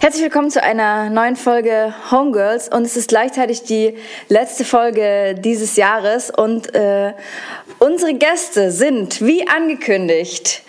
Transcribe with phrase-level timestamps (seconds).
[0.00, 2.68] Herzlich willkommen zu einer neuen Folge Homegirls.
[2.68, 3.96] Und es ist gleichzeitig die
[4.28, 6.30] letzte Folge dieses Jahres.
[6.30, 7.12] Und äh,
[7.78, 10.62] unsere Gäste sind wie angekündigt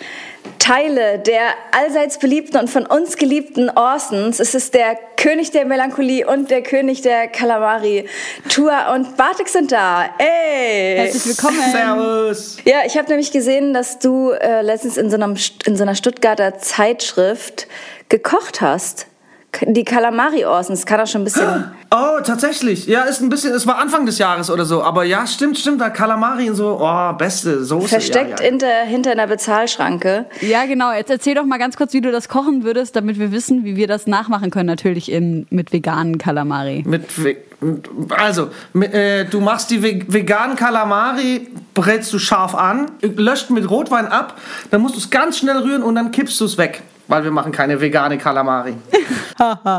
[0.62, 4.40] Teile der allseits beliebten und von uns geliebten Orsons.
[4.40, 8.08] Es ist der König der Melancholie und der König der Kalamari.
[8.48, 10.06] Tua und Bartik sind da.
[10.20, 10.98] Ey!
[10.98, 11.60] Herzlich willkommen.
[11.72, 12.58] Servus.
[12.64, 15.96] Ja, ich habe nämlich gesehen, dass du äh, letztens in so, einem, in so einer
[15.96, 17.68] Stuttgarter Zeitschrift
[18.10, 19.08] gekocht hast.
[19.68, 21.66] Die Kalamari Orsons, kann auch schon ein bisschen.
[21.94, 22.88] Oh, tatsächlich.
[22.88, 24.82] Ja, ist ein bisschen, es war Anfang des Jahres oder so.
[24.82, 27.90] Aber ja, stimmt, stimmt, da Kalamari und so, oh, beste Soße.
[27.90, 28.50] Versteckt ja, ja.
[28.50, 30.26] Hinter, hinter einer Bezahlschranke.
[30.40, 30.94] Ja, genau.
[30.94, 33.76] Jetzt erzähl doch mal ganz kurz, wie du das kochen würdest, damit wir wissen, wie
[33.76, 36.86] wir das nachmachen können, natürlich in, mit veganen Kalamari.
[36.88, 37.04] Mit,
[38.18, 43.70] also, mit, äh, du machst die ve- veganen Kalamari, brätst du scharf an, löscht mit
[43.70, 44.38] Rotwein ab,
[44.72, 46.84] dann musst du es ganz schnell rühren und dann kippst du es weg.
[47.12, 48.74] Weil wir machen keine vegane Kalamari.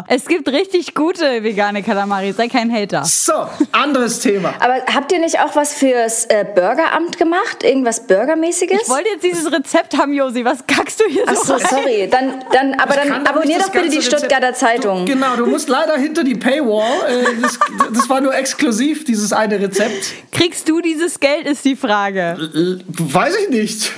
[0.09, 3.05] Es gibt richtig gute vegane Kalamari, sei kein Hater.
[3.05, 3.33] So,
[3.71, 4.55] anderes Thema.
[4.59, 7.63] Aber habt ihr nicht auch was fürs äh, Bürgeramt gemacht?
[7.63, 8.83] Irgendwas Bürgermäßiges?
[8.83, 10.45] Ich wollte jetzt dieses Rezept haben, Josi.
[10.45, 11.67] Was kackst du hier Ach so so, rein?
[11.71, 12.09] sorry.
[12.11, 15.07] Dann, dann, aber Ich dann abonnier doch das bitte die Rezept- Stuttgarter Zeitung.
[15.07, 16.83] Du, genau, du musst leider hinter die Paywall.
[17.09, 17.59] Äh, das,
[17.95, 20.13] das war nur exklusiv, dieses eine Rezept.
[20.33, 22.37] Kriegst du dieses Geld, ist die Frage.
[22.53, 23.93] L- Weiß ich nicht.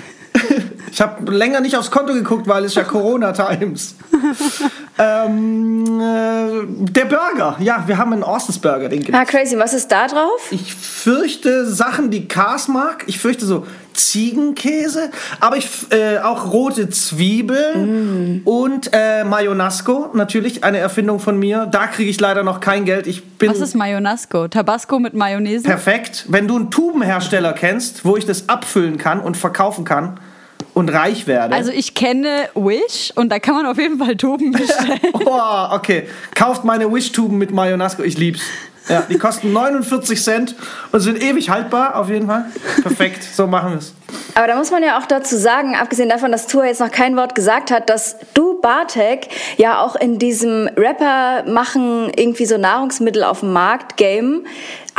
[0.91, 3.97] Ich habe länger nicht aufs Konto geguckt, weil es ja Corona Times.
[4.99, 7.57] ähm, äh, der Burger.
[7.61, 9.19] Ja, wir haben einen Orsons Burger, den gibt's.
[9.19, 9.59] Ah, crazy.
[9.59, 10.49] Was ist da drauf?
[10.51, 13.05] Ich fürchte Sachen, die Cars mag.
[13.07, 20.79] Ich fürchte so Ziegenkäse, aber ich äh, auch rote Zwiebeln und äh, Mayonasco, natürlich eine
[20.79, 21.67] Erfindung von mir.
[21.67, 23.07] Da kriege ich leider noch kein Geld.
[23.07, 24.49] Ich bin Was ist Mayonasco?
[24.49, 25.63] Tabasco mit Mayonnaise?
[25.63, 26.27] perfekt.
[26.29, 30.19] Wenn du einen Tubenhersteller kennst, wo ich das abfüllen kann und verkaufen kann
[30.75, 31.55] und reich werde.
[31.55, 35.01] Also ich kenne Wish und da kann man auf jeden Fall Tuben bestellen.
[35.25, 36.09] oh, okay.
[36.35, 38.03] Kauft meine Wish-Tuben mit Mayonasco.
[38.03, 38.43] Ich lieb's.
[38.89, 40.55] Ja, die kosten 49 Cent
[40.93, 42.45] und sind ewig haltbar, auf jeden Fall.
[42.83, 43.95] Perfekt, so machen wir es.
[44.35, 47.17] Aber da muss man ja auch dazu sagen, abgesehen davon, dass Tua jetzt noch kein
[47.17, 53.25] Wort gesagt hat, dass du, Bartek, ja auch in diesem Rapper machen irgendwie so Nahrungsmittel
[53.25, 54.45] auf dem Markt Game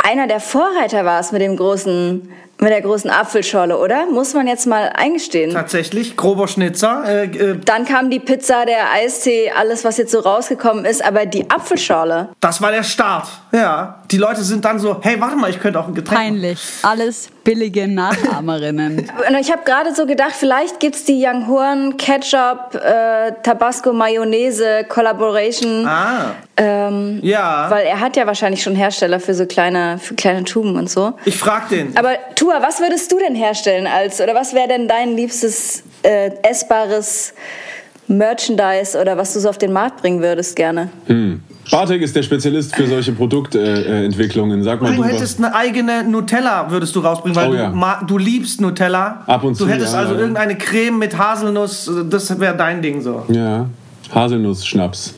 [0.02, 2.28] einer der Vorreiter warst mit dem großen,
[2.58, 4.06] mit der großen Apfelschorle, oder?
[4.06, 5.52] Muss man jetzt mal eingestehen.
[5.52, 7.02] Tatsächlich, grober Schnitzer.
[7.06, 11.26] Äh, äh, Dann kam die Pizza, der Eistee, alles, was jetzt so rausgekommen ist, aber
[11.26, 12.30] die Apfelschorle.
[12.40, 13.28] das war der Start.
[13.52, 16.28] Ja, die Leute sind dann so, hey, warte mal, ich könnte auch ein Getränk machen.
[16.32, 16.60] Peinlich.
[16.82, 18.98] Alles billige Nachahmerinnen.
[19.28, 24.84] Und ich habe gerade so gedacht, vielleicht gibt's die Young Horn Ketchup, äh, Tabasco Mayonnaise
[24.88, 25.86] Collaboration.
[25.86, 27.66] Ah, Ähm, ja.
[27.70, 31.12] Weil er hat ja wahrscheinlich schon Hersteller für so kleine, für kleine Tuben und so.
[31.24, 31.96] Ich frag den.
[31.96, 32.12] Aber
[32.46, 37.34] Tua, was würdest du denn herstellen als, oder was wäre denn dein liebstes äh, essbares
[38.06, 40.88] Merchandise oder was du so auf den Markt bringen würdest gerne?
[41.72, 44.62] Bartek ist der Spezialist für solche Produktentwicklungen.
[44.62, 45.12] Sag mal, Du du was.
[45.14, 47.98] hättest eine eigene Nutella, würdest du rausbringen, weil Oh ja.
[48.02, 49.24] du, du liebst Nutella.
[49.26, 50.20] Ab und Du zu, hättest ja, also ja.
[50.20, 53.24] irgendeine Creme mit Haselnuss, das wäre dein Ding so.
[53.26, 53.66] Ja,
[54.14, 55.14] Haselnuss-Schnaps.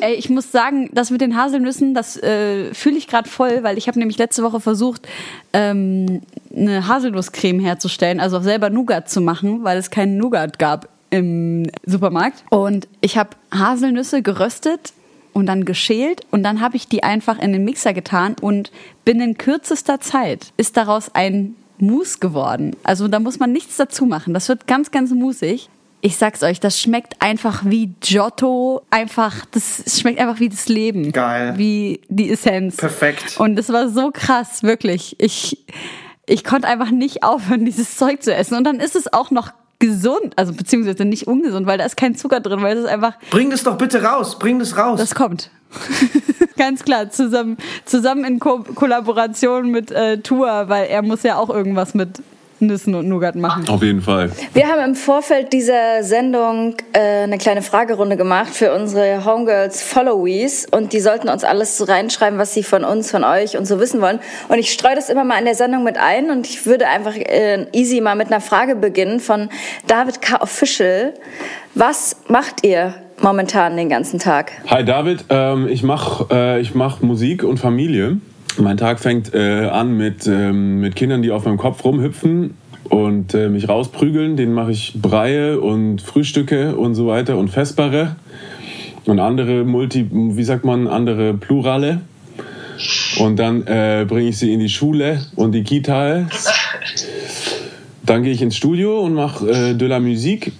[0.00, 3.78] Ey, ich muss sagen, das mit den Haselnüssen, das äh, fühle ich gerade voll, weil
[3.78, 5.06] ich habe nämlich letzte Woche versucht,
[5.52, 6.22] ähm,
[6.54, 12.44] eine Haselnusscreme herzustellen, also selber Nougat zu machen, weil es keinen Nougat gab im Supermarkt.
[12.50, 14.92] Und ich habe Haselnüsse geröstet
[15.32, 18.70] und dann geschält und dann habe ich die einfach in den Mixer getan und
[19.04, 22.74] binnen kürzester Zeit ist daraus ein Mousse geworden.
[22.84, 24.32] Also da muss man nichts dazu machen.
[24.32, 25.68] Das wird ganz, ganz musig.
[26.00, 31.12] Ich sag's euch, das schmeckt einfach wie Giotto, einfach, das schmeckt einfach wie das Leben.
[31.12, 31.54] Geil.
[31.56, 32.76] Wie die Essenz.
[32.76, 33.38] Perfekt.
[33.38, 35.16] Und es war so krass, wirklich.
[35.18, 35.64] Ich,
[36.26, 38.56] ich konnte einfach nicht aufhören, dieses Zeug zu essen.
[38.56, 42.14] Und dann ist es auch noch gesund, also beziehungsweise nicht ungesund, weil da ist kein
[42.14, 44.38] Zucker drin, weil es ist einfach, Bring das doch bitte raus.
[44.38, 44.98] Bring das raus.
[44.98, 45.50] das kommt.
[46.56, 51.50] Ganz klar, zusammen, zusammen in Ko Kollaboration mit äh, Tua, weil er muss ja auch
[51.50, 52.22] irgendwas mit
[52.60, 53.68] Nüssen und Nougat machen.
[53.68, 54.30] Auf jeden Fall.
[54.54, 60.66] Wir haben im Vorfeld dieser Sendung äh, eine kleine Fragerunde gemacht für unsere Homegirls Followees
[60.70, 63.78] und die sollten uns alles so reinschreiben, was sie von uns, von euch und so
[63.78, 64.20] wissen wollen.
[64.48, 67.14] Und ich streue das immer mal in der Sendung mit ein und ich würde einfach
[67.14, 69.50] äh, easy mal mit einer Frage beginnen von
[69.86, 70.40] David K.
[70.40, 71.14] Official.
[71.74, 74.52] Was macht ihr momentan den ganzen Tag?
[74.68, 78.18] Hi David, ähm, ich mache äh, ich mach Musik und Familie.
[78.58, 82.54] Mein Tag fängt äh, an mit, ähm, mit Kindern, die auf meinem Kopf rumhüpfen
[82.88, 84.36] und äh, mich rausprügeln.
[84.36, 88.16] Denen mache ich Breie und Frühstücke und so weiter und Festbare
[89.04, 92.00] und andere Multi, wie sagt man, andere Plurale.
[93.18, 96.26] Und dann äh, bringe ich sie in die Schule und die Kita.
[98.04, 100.52] Dann gehe ich ins Studio und mache äh, de la Musique.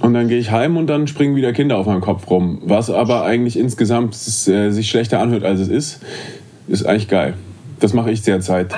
[0.00, 2.60] Und dann gehe ich heim und dann springen wieder Kinder auf meinem Kopf rum.
[2.64, 6.00] Was aber eigentlich insgesamt äh, sich schlechter anhört, als es ist,
[6.68, 7.34] ist eigentlich geil.
[7.80, 8.72] Das mache ich derzeit.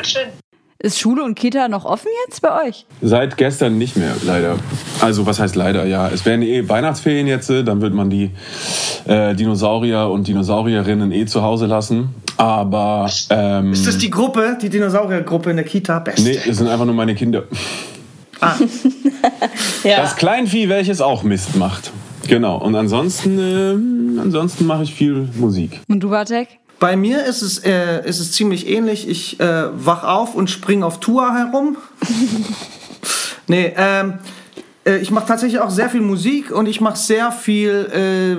[0.80, 2.86] Ist Schule und Kita noch offen jetzt bei euch?
[3.02, 4.56] Seit gestern nicht mehr, leider.
[5.00, 5.86] Also, was heißt leider?
[5.86, 8.30] Ja, es werden eh Weihnachtsferien jetzt, dann wird man die
[9.06, 12.14] äh, Dinosaurier und Dinosaurierinnen eh zu Hause lassen.
[12.36, 13.10] Aber.
[13.30, 15.98] Ähm, ist das die Gruppe, die Dinosauriergruppe in der Kita?
[15.98, 16.22] Beste.
[16.22, 17.44] nee, es sind einfach nur meine Kinder.
[19.84, 20.00] Ja.
[20.00, 21.92] Das Kleinvieh, welches auch Mist macht.
[22.28, 22.58] Genau.
[22.58, 25.80] Und ansonsten, äh, ansonsten mache ich viel Musik.
[25.88, 26.48] Und du, Bartek?
[26.78, 29.08] Bei mir ist es, äh, ist es ziemlich ähnlich.
[29.08, 31.76] Ich äh, wach auf und spring auf Tour herum.
[33.48, 34.14] nee, ähm,
[34.88, 38.34] äh, ich mache tatsächlich auch sehr viel Musik und ich mache sehr viel äh,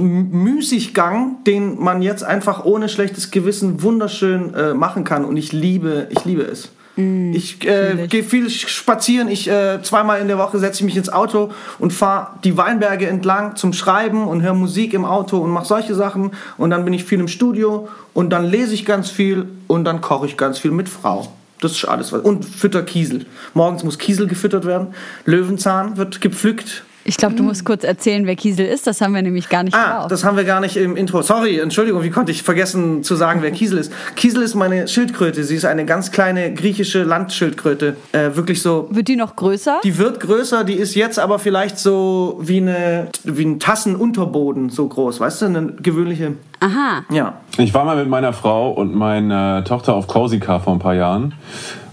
[0.00, 5.24] Müßiggang, den man jetzt einfach ohne schlechtes Gewissen wunderschön äh, machen kann.
[5.24, 6.70] Und ich liebe, ich liebe es.
[6.96, 9.28] Ich äh, gehe viel spazieren.
[9.28, 11.50] Ich äh, zweimal in der Woche setze ich mich ins Auto
[11.80, 15.94] und fahre die Weinberge entlang zum Schreiben und höre Musik im Auto und mache solche
[15.96, 16.30] Sachen.
[16.56, 20.00] Und dann bin ich viel im Studio und dann lese ich ganz viel und dann
[20.02, 21.32] koche ich ganz viel mit Frau.
[21.60, 22.20] Das ist alles was.
[22.20, 23.26] Und fütter Kiesel.
[23.54, 24.88] Morgens muss Kiesel gefüttert werden.
[25.24, 26.84] Löwenzahn wird gepflückt.
[27.06, 28.86] Ich glaube, du musst kurz erzählen, wer Kiesel ist.
[28.86, 30.08] Das haben wir nämlich gar nicht Ah, drauf.
[30.08, 31.20] das haben wir gar nicht im Intro.
[31.20, 33.92] Sorry, Entschuldigung, wie konnte ich vergessen zu sagen, wer Kiesel ist?
[34.16, 35.44] Kiesel ist meine Schildkröte.
[35.44, 37.96] Sie ist eine ganz kleine griechische Landschildkröte.
[38.12, 38.88] Äh, wirklich so.
[38.90, 39.80] Wird die noch größer?
[39.84, 44.88] Die wird größer, die ist jetzt aber vielleicht so wie, eine, wie ein Tassenunterboden so
[44.88, 45.20] groß.
[45.20, 46.32] Weißt du, eine gewöhnliche.
[46.60, 47.04] Aha.
[47.10, 47.40] Ja.
[47.58, 51.34] Ich war mal mit meiner Frau und meiner Tochter auf Korsika vor ein paar Jahren.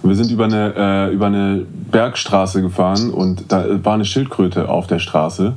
[0.04, 4.88] Wir sind über eine, äh, über eine Bergstraße gefahren und da war eine Schildkröte auf
[4.88, 5.54] der Straße.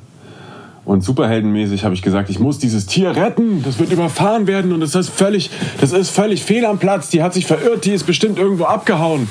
[0.85, 3.63] Und superheldenmäßig habe ich gesagt, ich muss dieses Tier retten.
[3.63, 5.51] Das wird überfahren werden und das ist völlig,
[5.81, 7.09] das ist völlig fehl am Platz.
[7.09, 9.29] Die hat sich verirrt, die ist bestimmt irgendwo abgehauen.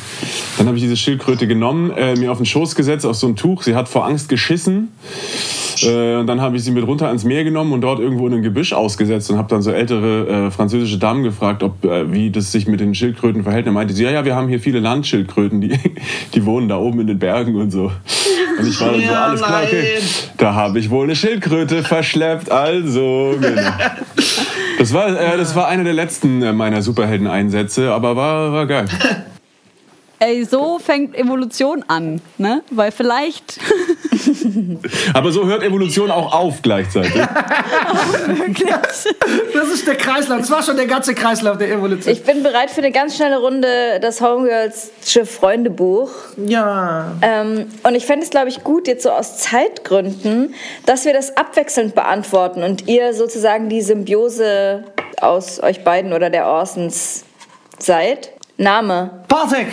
[0.58, 3.36] Dann habe ich diese Schildkröte genommen, äh, mir auf den Schoß gesetzt, auf so ein
[3.36, 3.64] Tuch.
[3.64, 4.90] Sie hat vor Angst geschissen.
[5.82, 8.34] Äh, und dann habe ich sie mit runter ans Meer genommen und dort irgendwo in
[8.34, 12.32] ein Gebüsch ausgesetzt und habe dann so ältere äh, französische Damen gefragt, ob äh, wie
[12.32, 13.68] das sich mit den Schildkröten verhält.
[13.68, 15.78] Dann meinte sie, ja, ja, wir haben hier viele Landschildkröten, die,
[16.34, 17.92] die wohnen da oben in den Bergen und so.
[18.60, 20.00] Und ich war dann so, alles klar, okay.
[20.38, 23.72] Da habe ich wohl eine Schildkröte verschleppt, also genau.
[24.78, 28.86] Das war, äh, das war einer der letzten äh, meiner Superhelden-Einsätze, aber war, war geil.
[30.20, 32.62] Ey, so fängt Evolution an, ne?
[32.72, 33.60] Weil vielleicht
[35.14, 37.14] Aber so hört Evolution auch auf gleichzeitig.
[39.54, 40.40] Das ist der Kreislauf.
[40.40, 42.14] Das war schon der ganze Kreislauf der Evolution.
[42.14, 46.10] Ich bin bereit für eine ganz schnelle Runde das Homegirlsche Freundebuch.
[46.46, 47.12] ja.
[47.22, 50.54] Ähm, und ich fände es, glaube ich, gut, jetzt so aus Zeitgründen,
[50.86, 54.84] dass wir das abwechselnd beantworten und ihr sozusagen die Symbiose
[55.22, 57.24] aus euch beiden oder der Orsons
[57.80, 58.32] seid.
[58.58, 59.24] Name.
[59.28, 59.68] Bartek!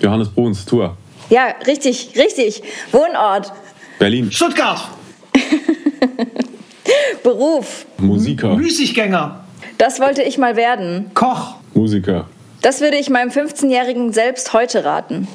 [0.00, 0.96] Johannes Bruns, Tour.
[1.30, 2.62] Ja, richtig, richtig.
[2.92, 3.52] Wohnort.
[4.04, 4.30] Berlin.
[4.30, 4.90] Stuttgart!
[7.22, 7.86] Beruf.
[7.96, 8.54] Musiker.
[8.54, 9.42] Müßiggänger.
[9.78, 11.10] Das wollte ich mal werden.
[11.14, 11.54] Koch.
[11.72, 12.28] Musiker.
[12.60, 15.26] Das würde ich meinem 15-Jährigen selbst heute raten.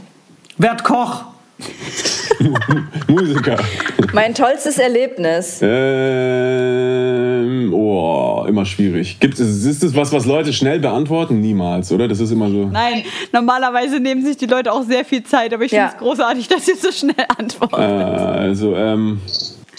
[0.60, 1.24] Werd Koch.
[3.08, 3.58] Musiker.
[4.14, 5.60] Mein tollstes Erlebnis.
[5.62, 5.70] Ähm,
[7.74, 9.20] oh, immer schwierig.
[9.20, 11.42] Gibt es, ist das was, was Leute schnell beantworten?
[11.42, 12.08] Niemals, oder?
[12.08, 12.66] Das ist immer so.
[12.68, 15.88] Nein, normalerweise nehmen sich die Leute auch sehr viel Zeit, aber ich Ja.
[15.90, 17.76] finde es großartig, dass sie so schnell Äh, antworten.
[17.76, 19.20] also, ähm,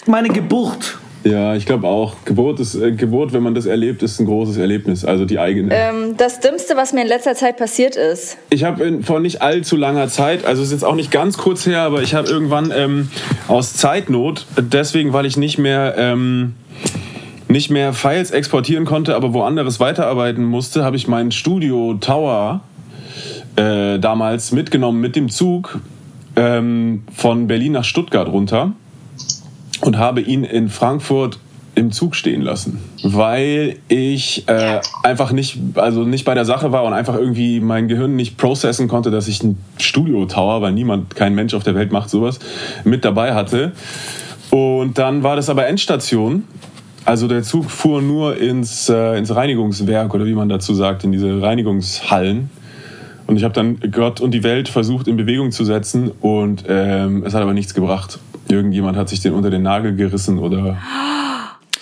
[0.05, 0.97] Meine Geburt.
[1.23, 2.15] Ja, ich glaube auch.
[2.25, 5.05] Geburt ist, äh, Geburt, wenn man das erlebt, ist ein großes Erlebnis.
[5.05, 5.73] Also die eigene.
[5.73, 8.37] Ähm, das Dümmste, was mir in letzter Zeit passiert ist.
[8.49, 11.65] Ich habe vor nicht allzu langer Zeit, also es ist jetzt auch nicht ganz kurz
[11.65, 13.09] her, aber ich habe irgendwann ähm,
[13.47, 16.55] aus Zeitnot, deswegen, weil ich nicht mehr ähm,
[17.47, 22.61] nicht mehr Files exportieren konnte, aber woanders weiterarbeiten musste, habe ich meinen Studio Tower
[23.57, 25.79] äh, damals mitgenommen mit dem Zug
[26.37, 28.73] ähm, von Berlin nach Stuttgart runter
[29.81, 31.39] und habe ihn in Frankfurt
[31.73, 36.83] im Zug stehen lassen, weil ich äh, einfach nicht, also nicht bei der Sache war
[36.83, 41.15] und einfach irgendwie mein Gehirn nicht processen konnte, dass ich einen Studio Tower, weil niemand,
[41.15, 42.39] kein Mensch auf der Welt macht sowas,
[42.83, 43.71] mit dabei hatte.
[44.49, 46.43] Und dann war das aber Endstation.
[47.05, 51.13] Also der Zug fuhr nur ins, äh, ins Reinigungswerk oder wie man dazu sagt, in
[51.13, 52.49] diese Reinigungshallen.
[53.27, 57.23] Und ich habe dann Gott und die Welt versucht in Bewegung zu setzen und ähm,
[57.25, 58.19] es hat aber nichts gebracht.
[58.51, 60.77] Irgendjemand hat sich den unter den Nagel gerissen oder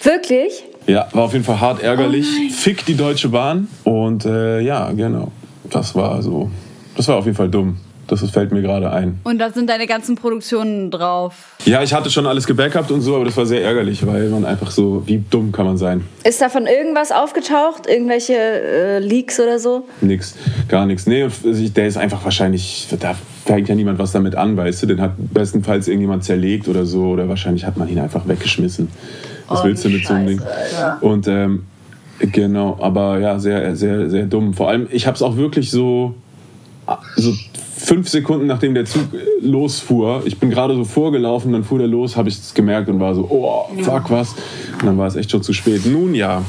[0.03, 0.63] Wirklich?
[0.87, 2.27] ja, war auf jeden Fall hart ärgerlich.
[2.51, 5.31] Fick die Deutsche Bahn und äh, ja, genau.
[5.69, 6.49] Das war so,
[6.95, 7.77] das war auf jeden Fall dumm.
[8.09, 9.19] Das fällt mir gerade ein.
[9.23, 11.55] Und da sind deine ganzen Produktionen drauf.
[11.65, 14.45] Ja, ich hatte schon alles gebackupt und so, aber das war sehr ärgerlich, weil man
[14.45, 16.03] einfach so, wie dumm kann man sein?
[16.23, 17.87] Ist davon irgendwas aufgetaucht?
[17.87, 19.87] Irgendwelche äh, Leaks oder so?
[20.01, 20.35] Nix,
[20.67, 21.05] gar nichts.
[21.05, 24.87] Nee, der ist einfach wahrscheinlich, da fängt ja niemand was damit an, weißt du?
[24.87, 28.89] Den hat bestenfalls irgendjemand zerlegt oder so, oder wahrscheinlich hat man ihn einfach weggeschmissen.
[29.47, 30.41] Was willst du mit so einem Ding?
[31.01, 31.65] Und ähm,
[32.19, 34.53] genau, aber ja, sehr, sehr, sehr dumm.
[34.53, 36.15] Vor allem, ich habe es auch wirklich so,
[37.15, 37.33] so
[37.79, 39.05] fünf Sekunden nachdem der Zug
[39.41, 42.99] losfuhr, ich bin gerade so vorgelaufen, dann fuhr der los, habe ich es gemerkt und
[42.99, 44.35] war so, oh, fuck was.
[44.79, 45.85] Und dann war es echt schon zu spät.
[45.85, 46.43] Nun ja,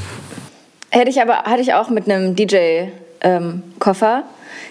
[0.91, 4.25] Hätte ich aber, hatte ich auch mit einem DJ-Koffer,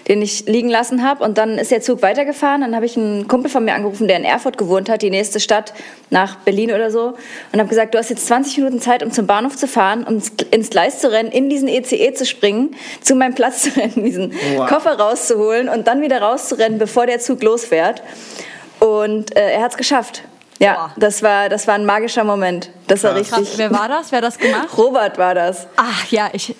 [0.08, 1.24] den ich liegen lassen habe.
[1.24, 2.60] Und dann ist der Zug weitergefahren.
[2.62, 5.40] Dann habe ich einen Kumpel von mir angerufen, der in Erfurt gewohnt hat, die nächste
[5.40, 5.72] Stadt
[6.10, 7.14] nach Berlin oder so.
[7.52, 10.22] Und habe gesagt, du hast jetzt 20 Minuten Zeit, um zum Bahnhof zu fahren, um
[10.50, 14.32] ins Gleis zu rennen, in diesen ECE zu springen, zu meinem Platz zu rennen, diesen
[14.56, 14.68] Wow.
[14.68, 18.02] Koffer rauszuholen und dann wieder rauszurennen, bevor der Zug losfährt.
[18.78, 20.22] Und äh, er hat es geschafft.
[20.58, 22.70] Ja, das war, das war ein magischer Moment.
[22.86, 23.58] Das war Krass, richtig.
[23.58, 24.12] wer war das?
[24.12, 24.68] Wer hat das gemacht?
[24.76, 25.66] Robert war das.
[25.76, 26.54] Ach ja, ich,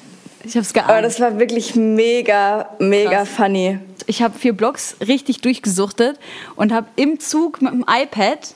[0.44, 0.90] ich hab's geahnt.
[0.90, 3.28] Aber das war wirklich mega, mega Krass.
[3.28, 3.78] funny.
[4.06, 6.18] ich habe vier Blogs richtig durchgesuchtet
[6.56, 8.54] und habe im Zug mit dem iPad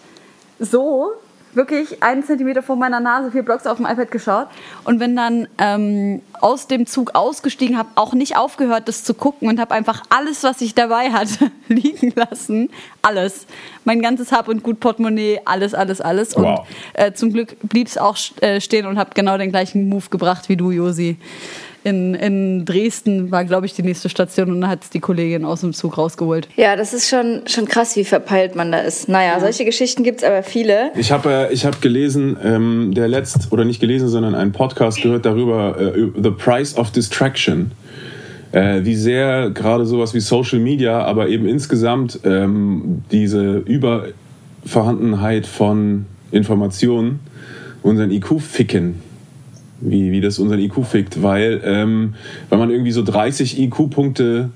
[0.59, 1.13] so
[1.53, 4.49] wirklich einen Zentimeter vor meiner Nase vier Blogs auf dem iPad geschaut
[4.83, 9.49] und bin dann ähm, aus dem Zug ausgestiegen, habe auch nicht aufgehört, das zu gucken
[9.49, 12.71] und habe einfach alles, was ich dabei hatte, liegen lassen.
[13.03, 13.47] Alles.
[13.85, 16.35] Mein ganzes Hab und Gut Portemonnaie, alles, alles, alles.
[16.35, 16.67] Und Wow.
[16.95, 20.49] äh, zum Glück blieb es auch äh, stehen und habe genau den gleichen Move gebracht
[20.49, 21.19] wie du, Josi.
[21.85, 25.45] In, in Dresden war, glaube ich, die nächste Station und dann hat es die Kollegin
[25.45, 26.49] aus dem Zug rausgeholt.
[26.57, 29.07] Ja, das ist schon, schon krass, wie verpeilt man da ist.
[29.09, 30.93] Naja, solche Geschichten gibt es aber viele.
[30.97, 35.03] Ich habe äh, ich hab gelesen, ähm, der letzt, oder nicht gelesen, sondern einen Podcast
[35.03, 37.73] gehört darüber, äh, The Price of Distraction.
[38.53, 46.07] Äh, wie sehr gerade sowas wie Social Media, aber eben insgesamt ähm, diese Übervorhandenheit von
[46.31, 47.21] Informationen
[47.83, 49.03] unseren IQ ficken.
[49.81, 51.23] Wie, wie das unseren IQ fickt.
[51.23, 52.15] Weil, ähm,
[52.49, 54.51] wenn man irgendwie so 30 IQ-Punkte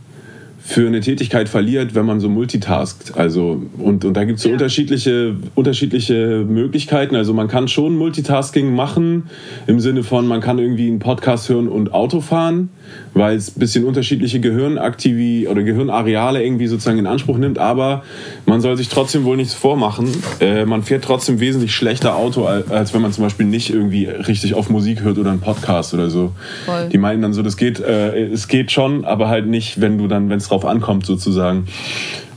[0.69, 3.17] für eine Tätigkeit verliert, wenn man so multitaskt.
[3.17, 7.17] Also, und, und da gibt es so unterschiedliche, unterschiedliche Möglichkeiten.
[7.17, 9.31] Also man kann schon Multitasking machen,
[9.67, 12.69] im Sinne von, man kann irgendwie einen Podcast hören und Auto fahren,
[13.15, 18.03] weil es ein bisschen unterschiedliche Gehirnaktivi oder Gehirnareale irgendwie sozusagen in Anspruch nimmt, aber
[18.49, 20.11] man soll sich trotzdem wohl nichts vormachen.
[20.41, 24.07] Äh, man fährt trotzdem wesentlich schlechter Auto, als, als wenn man zum Beispiel nicht irgendwie
[24.07, 26.33] richtig auf Musik hört oder einen Podcast oder so.
[26.65, 26.89] Voll.
[26.89, 30.09] Die meinen dann so, das geht, äh, es geht schon, aber halt nicht, wenn du
[30.09, 31.67] dann, wenn es drauf ankommt sozusagen.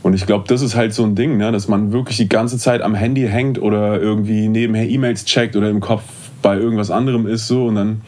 [0.03, 1.51] Und ich glaube, das ist halt so ein Ding, ne?
[1.51, 5.69] dass man wirklich die ganze Zeit am Handy hängt oder irgendwie nebenher E-Mails checkt oder
[5.69, 6.03] im Kopf
[6.41, 8.01] bei irgendwas anderem ist so und dann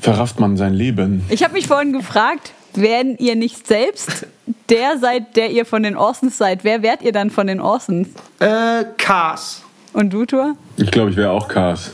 [0.00, 1.22] verrafft man sein Leben.
[1.28, 4.26] Ich habe mich vorhin gefragt, wenn ihr nicht selbst
[4.68, 8.08] der seid, der ihr von den Orsons seid, wer wärt ihr dann von den Orsons?
[8.38, 9.62] Äh, Cars.
[9.92, 10.56] Und du, Tor?
[10.76, 11.92] Ich glaube, ich wäre auch Cars.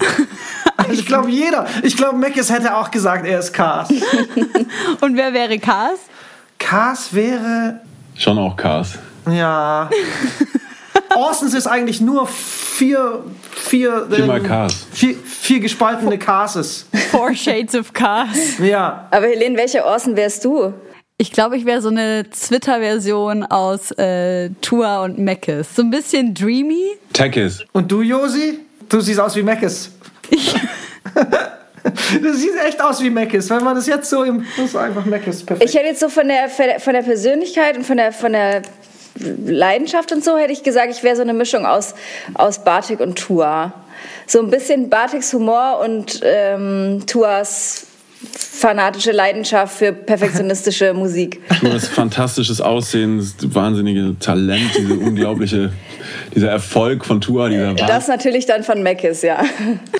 [0.90, 1.66] Ich glaube, jeder.
[1.82, 3.90] Ich glaube, Meckes hätte auch gesagt, er ist Cars.
[5.00, 5.98] Und wer wäre Cars?
[6.56, 7.80] Cars wäre.
[8.14, 8.96] Schon auch Cars.
[9.28, 9.90] Ja.
[11.14, 13.24] Orsons ist eigentlich nur vier.
[13.50, 14.86] Vier, Viermal ähm, Cars.
[14.92, 16.86] Vier, vier gespaltene Carses.
[17.10, 18.58] Four Shades of Cars.
[18.58, 19.08] Ja.
[19.10, 20.72] Aber Helene, welche Orson wärst du?
[21.18, 25.74] Ich glaube, ich wäre so eine Twitter-Version aus äh, Tua und Meckes.
[25.74, 26.96] So ein bisschen dreamy.
[27.12, 27.64] Tekkes.
[27.72, 28.60] Und du, Josi?
[28.88, 29.90] Du siehst aus wie Meckes.
[32.22, 33.50] du siehst echt aus wie Meckes.
[33.50, 34.46] Wenn man das jetzt so im.
[34.56, 35.44] Das ist einfach Meckes.
[35.44, 35.68] Perfekt.
[35.68, 38.62] Ich hätte jetzt so von der, von der Persönlichkeit und von der, von der
[39.16, 41.94] Leidenschaft und so, hätte ich gesagt, ich wäre so eine Mischung aus,
[42.34, 43.72] aus Bartik und Tua.
[44.26, 47.88] So ein bisschen Bartiks Humor und ähm, Tuas
[48.20, 51.40] fanatische Leidenschaft für perfektionistische Musik.
[51.62, 55.72] Nur das fantastisches Aussehen, das wahnsinnige Talent, diese unglaubliche,
[56.34, 57.86] dieser Erfolg von Tua, dieser Wahnsinn.
[57.86, 59.44] Das natürlich dann von Meckes, ja.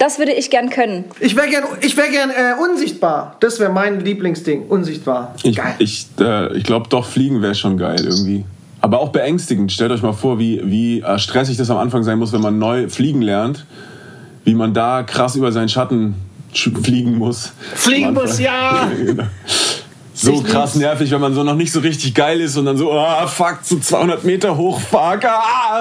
[0.01, 1.05] Das würde ich gern können.
[1.21, 3.37] Ich wäre gern, ich wär gern äh, unsichtbar.
[3.41, 4.67] Das wäre mein Lieblingsding.
[4.67, 5.35] Unsichtbar.
[5.45, 5.75] Ich, Geil.
[5.79, 8.45] ich, äh, ich glaube, doch fliegen wäre schon geil irgendwie.
[8.81, 9.73] Aber auch beängstigend.
[9.73, 12.59] Stellt euch mal vor, wie, wie äh, stressig das am Anfang sein muss, wenn man
[12.59, 13.67] neu fliegen lernt.
[14.45, 16.15] Wie man da krass über seinen Schatten
[16.55, 17.53] sch- fliegen muss.
[17.75, 18.89] Fliegen muss, ja.
[19.05, 19.25] Genau.
[20.15, 22.77] So Ich krass nervig, wenn man so noch nicht so richtig geil ist und dann
[22.77, 25.81] so, ah, fuck, so 200 Meter hoch, fuck, ah,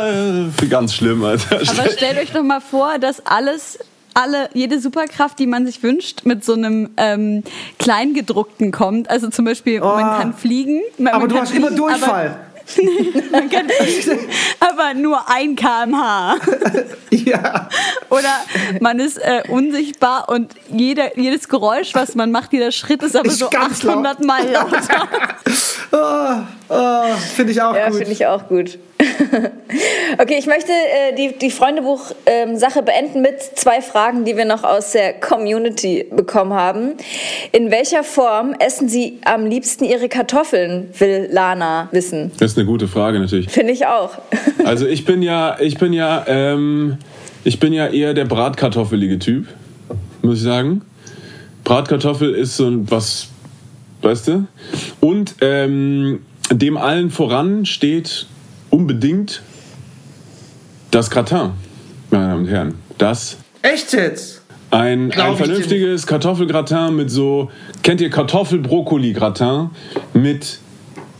[0.70, 1.56] ganz schlimm, Alter.
[1.56, 3.80] Aber stellt euch doch mal vor, dass alles,
[4.14, 7.42] alle, jede Superkraft, die man sich wünscht, mit so einem ähm,
[7.80, 9.10] Kleingedruckten kommt.
[9.10, 10.82] Also zum Beispiel, man kann fliegen.
[11.00, 12.38] Man, Aber man du hast immer fliegen, Durchfall.
[12.68, 13.68] Aber, man kann
[14.60, 16.38] aber nur ein kmh.
[17.10, 17.70] Ja.
[18.10, 18.34] Oder
[18.82, 23.28] man ist äh, unsichtbar und jeder, jedes Geräusch, was man macht, jeder Schritt ist aber
[23.28, 24.06] Ist so ganz laut.
[24.06, 25.08] 800 Mal lauter.
[25.92, 26.36] Oh,
[26.74, 27.98] oh, Finde ich auch Ja, gut.
[27.98, 28.78] finde ich auch gut.
[30.18, 34.92] okay, ich möchte äh, die, die Freundebuch-Sache beenden mit zwei Fragen, die wir noch aus
[34.92, 36.94] der Community bekommen haben.
[37.52, 42.32] In welcher Form essen Sie am liebsten Ihre Kartoffeln, will Lana wissen.
[42.40, 43.50] Das ist eine gute Frage natürlich.
[43.50, 44.12] Finde ich auch.
[44.64, 46.98] Also ich bin ja, ich bin ja, ähm,
[47.46, 49.48] ich bin ja eher der bratkartoffelige Typ,
[50.22, 50.82] muss ich sagen.
[51.64, 53.30] Bratkartoffel ist so ein was,
[54.02, 54.48] weißt du?
[55.00, 56.20] Und ähm,
[56.52, 58.26] dem allen voran steht
[58.78, 59.42] unbedingt
[60.92, 61.50] das Gratin,
[62.12, 62.76] meine Damen und Herren.
[63.00, 64.44] Das Echt jetzt?
[64.70, 67.50] ein, Glaub ein vernünftiges Kartoffelgratin mit so,
[67.82, 69.72] kennt ihr Kartoffel-Brokkoli-Gratin
[70.14, 70.60] mit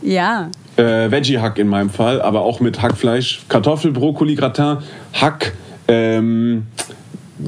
[0.02, 0.50] Ja.
[0.76, 4.76] äh, Veggie-Hack in meinem Fall, aber auch mit Hackfleisch, Kartoffel, Brokkoli, Gratin,
[5.14, 5.52] Hack,
[5.88, 6.66] ähm,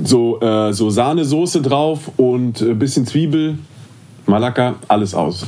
[0.02, 3.58] so, äh, so Sahnesoße drauf und ein bisschen Zwiebel,
[4.26, 5.46] Malaka, alles aus.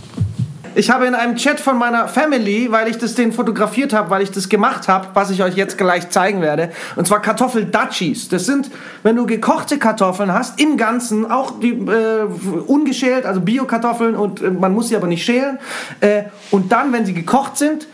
[0.75, 4.23] Ich habe in einem Chat von meiner Family, weil ich das den fotografiert habe, weil
[4.23, 8.31] ich das gemacht habe, was ich euch jetzt gleich zeigen werde, und zwar Kartoffel-Dutchies.
[8.31, 8.71] Das sind,
[9.03, 12.25] wenn du gekochte Kartoffeln hast, im Ganzen, auch die äh,
[12.67, 15.59] ungeschält, also Bio-Kartoffeln, und äh, man muss sie aber nicht schälen.
[16.01, 17.87] Äh, und dann, wenn sie gekocht sind,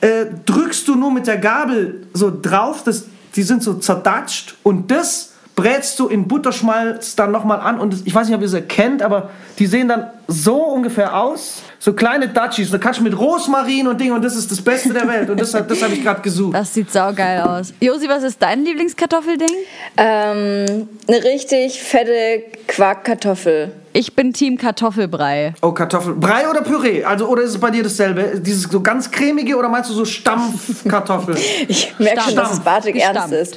[0.00, 4.90] äh, drückst du nur mit der Gabel so drauf, das, die sind so zerdatscht und
[4.90, 8.48] das brätst du in Butterschmalz dann nochmal an und das, ich weiß nicht, ob ihr
[8.48, 11.62] es erkennt, aber die sehen dann so ungefähr aus.
[11.84, 14.94] So kleine Dutchies, da kannst du mit Rosmarin und Ding und das ist das Beste
[14.94, 16.54] der Welt und das, das habe ich gerade gesucht.
[16.54, 17.74] Das sieht saugeil aus.
[17.78, 19.54] Josi, was ist dein Lieblingskartoffelding?
[19.98, 23.70] Ähm, eine richtig fette Quarkkartoffel.
[23.96, 25.54] Ich bin Team Kartoffelbrei.
[25.62, 26.14] Oh, Kartoffel.
[26.14, 27.04] Brei oder Püree?
[27.04, 28.40] Also, oder ist es bei dir dasselbe?
[28.40, 31.38] Dieses so ganz cremige oder meinst du so Stampfkartoffeln?
[31.68, 32.60] Ich merke schon, dass es.
[32.60, 33.56] Bartik ernst ist.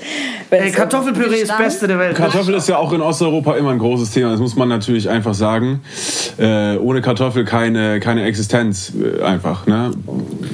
[0.51, 2.15] Ey, Kartoffelpüree ist das Beste der Welt.
[2.15, 5.33] Kartoffel ist ja auch in Osteuropa immer ein großes Thema, das muss man natürlich einfach
[5.33, 5.81] sagen.
[6.37, 9.65] Äh, ohne Kartoffel keine, keine Existenz, äh, einfach.
[9.65, 9.91] Ne?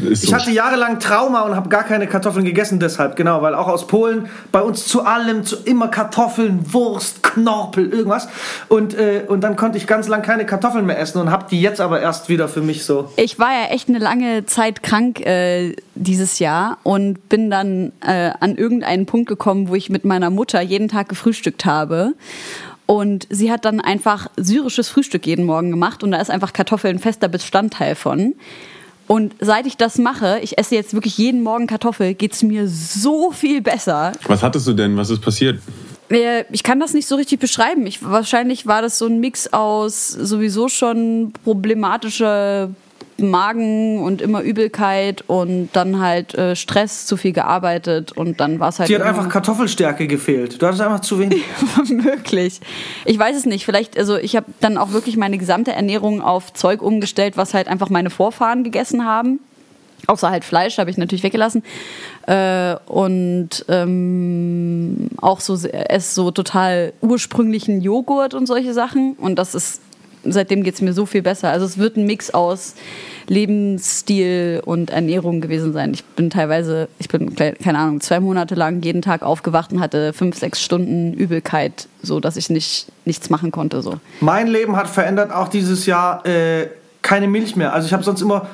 [0.09, 0.27] Ist so.
[0.29, 3.85] Ich hatte jahrelang Trauma und habe gar keine Kartoffeln gegessen deshalb, genau, weil auch aus
[3.87, 8.29] Polen bei uns zu allem, zu immer Kartoffeln, Wurst, Knorpel, irgendwas.
[8.69, 11.61] Und, äh, und dann konnte ich ganz lang keine Kartoffeln mehr essen und habe die
[11.61, 13.11] jetzt aber erst wieder für mich so.
[13.17, 18.31] Ich war ja echt eine lange Zeit krank äh, dieses Jahr und bin dann äh,
[18.39, 22.13] an irgendeinen Punkt gekommen, wo ich mit meiner Mutter jeden Tag gefrühstückt habe.
[22.85, 26.97] Und sie hat dann einfach syrisches Frühstück jeden Morgen gemacht und da ist einfach Kartoffeln
[26.97, 28.35] ein fester Bestandteil von.
[29.07, 33.31] Und seit ich das mache, ich esse jetzt wirklich jeden Morgen Kartoffel, geht's mir so
[33.31, 34.13] viel besser.
[34.27, 34.95] Was hattest du denn?
[34.95, 35.59] Was ist passiert?
[36.09, 37.87] Ich kann das nicht so richtig beschreiben.
[37.87, 42.69] Ich, wahrscheinlich war das so ein Mix aus sowieso schon problematische
[43.17, 48.69] Magen und immer Übelkeit und dann halt äh, Stress, zu viel gearbeitet und dann war
[48.69, 50.61] es halt Dir hat einfach Kartoffelstärke gefehlt.
[50.61, 51.43] Du hattest einfach zu wenig.
[51.89, 52.59] möglich.
[53.05, 53.65] Ich weiß es nicht.
[53.65, 57.67] Vielleicht, also ich habe dann auch wirklich meine gesamte Ernährung auf Zeug umgestellt, was halt
[57.67, 59.39] einfach meine Vorfahren gegessen haben.
[60.07, 61.63] Außer halt Fleisch habe ich natürlich weggelassen.
[62.27, 69.13] Äh, und ähm, auch so esse so total ursprünglichen Joghurt und solche Sachen.
[69.13, 69.81] Und das ist,
[70.25, 71.49] seitdem geht es mir so viel besser.
[71.49, 72.75] Also es wird ein Mix aus
[73.27, 75.93] Lebensstil und Ernährung gewesen sein.
[75.93, 80.11] Ich bin teilweise, ich bin, keine Ahnung, zwei Monate lang jeden Tag aufgewacht und hatte
[80.11, 83.81] fünf, sechs Stunden Übelkeit, so dass ich nicht, nichts machen konnte.
[83.81, 83.99] So.
[84.19, 86.25] Mein Leben hat verändert auch dieses Jahr.
[86.25, 86.67] Äh,
[87.03, 87.73] keine Milch mehr.
[87.73, 88.47] Also ich habe sonst immer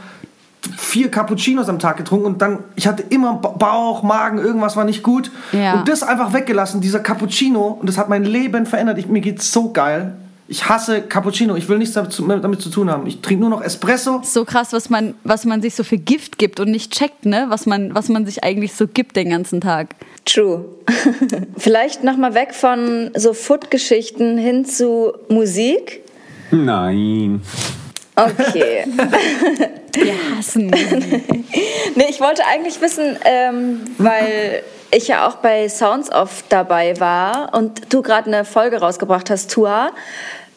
[0.77, 5.03] vier Cappuccinos am Tag getrunken und dann, ich hatte immer Bauch, Magen, irgendwas war nicht
[5.03, 5.31] gut.
[5.51, 5.73] Ja.
[5.75, 8.97] Und das einfach weggelassen, dieser Cappuccino, und das hat mein Leben verändert.
[8.97, 10.15] Ich, mir geht's so geil.
[10.51, 13.05] Ich hasse Cappuccino, ich will nichts damit zu, damit zu tun haben.
[13.05, 14.21] Ich trinke nur noch Espresso.
[14.23, 17.45] So krass, was man, was man sich so für Gift gibt und nicht checkt, ne?
[17.49, 19.95] Was man, was man sich eigentlich so gibt den ganzen Tag.
[20.25, 20.65] True.
[21.57, 26.01] Vielleicht nochmal weg von so Food-Geschichten hin zu Musik.
[26.49, 27.41] Nein.
[28.25, 28.85] Okay.
[29.93, 30.67] Wir hassen
[31.95, 37.53] nee, ich wollte eigentlich wissen, ähm, weil ich ja auch bei Sounds Off dabei war
[37.53, 39.91] und du gerade eine Folge rausgebracht hast, Tua,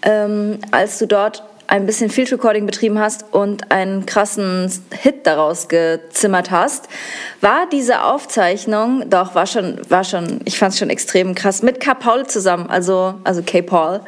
[0.02, 5.68] ähm, als du dort ein bisschen Field Recording betrieben hast und einen krassen Hit daraus
[5.68, 6.88] gezimmert hast,
[7.40, 11.80] war diese Aufzeichnung, doch, war schon, war schon, ich fand es schon extrem krass, mit
[11.80, 11.94] K.
[11.94, 13.62] Paul zusammen, also, also K.
[13.62, 14.00] Paul.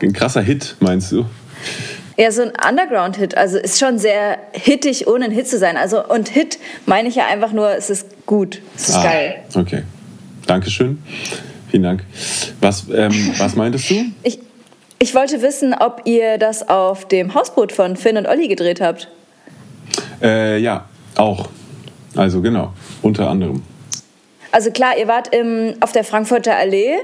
[0.00, 1.26] Ein krasser Hit, meinst du?
[2.16, 3.36] Ja, so ein Underground-Hit.
[3.36, 5.76] Also ist schon sehr hittig, ohne ein Hit zu sein.
[5.76, 9.36] Also und Hit meine ich ja einfach nur, es ist gut, es ist Ah, geil.
[9.54, 9.82] Okay.
[10.46, 11.02] Dankeschön.
[11.70, 12.04] Vielen Dank.
[12.60, 14.04] Was, ähm, was meintest du?
[14.22, 14.40] Ich,
[14.98, 19.08] ich wollte wissen, ob ihr das auf dem Hausboot von Finn und Olli gedreht habt.
[20.22, 20.84] Äh, ja,
[21.16, 21.48] auch.
[22.16, 23.62] Also genau, unter anderem.
[24.52, 26.96] Also klar, ihr wart im, auf der Frankfurter Allee.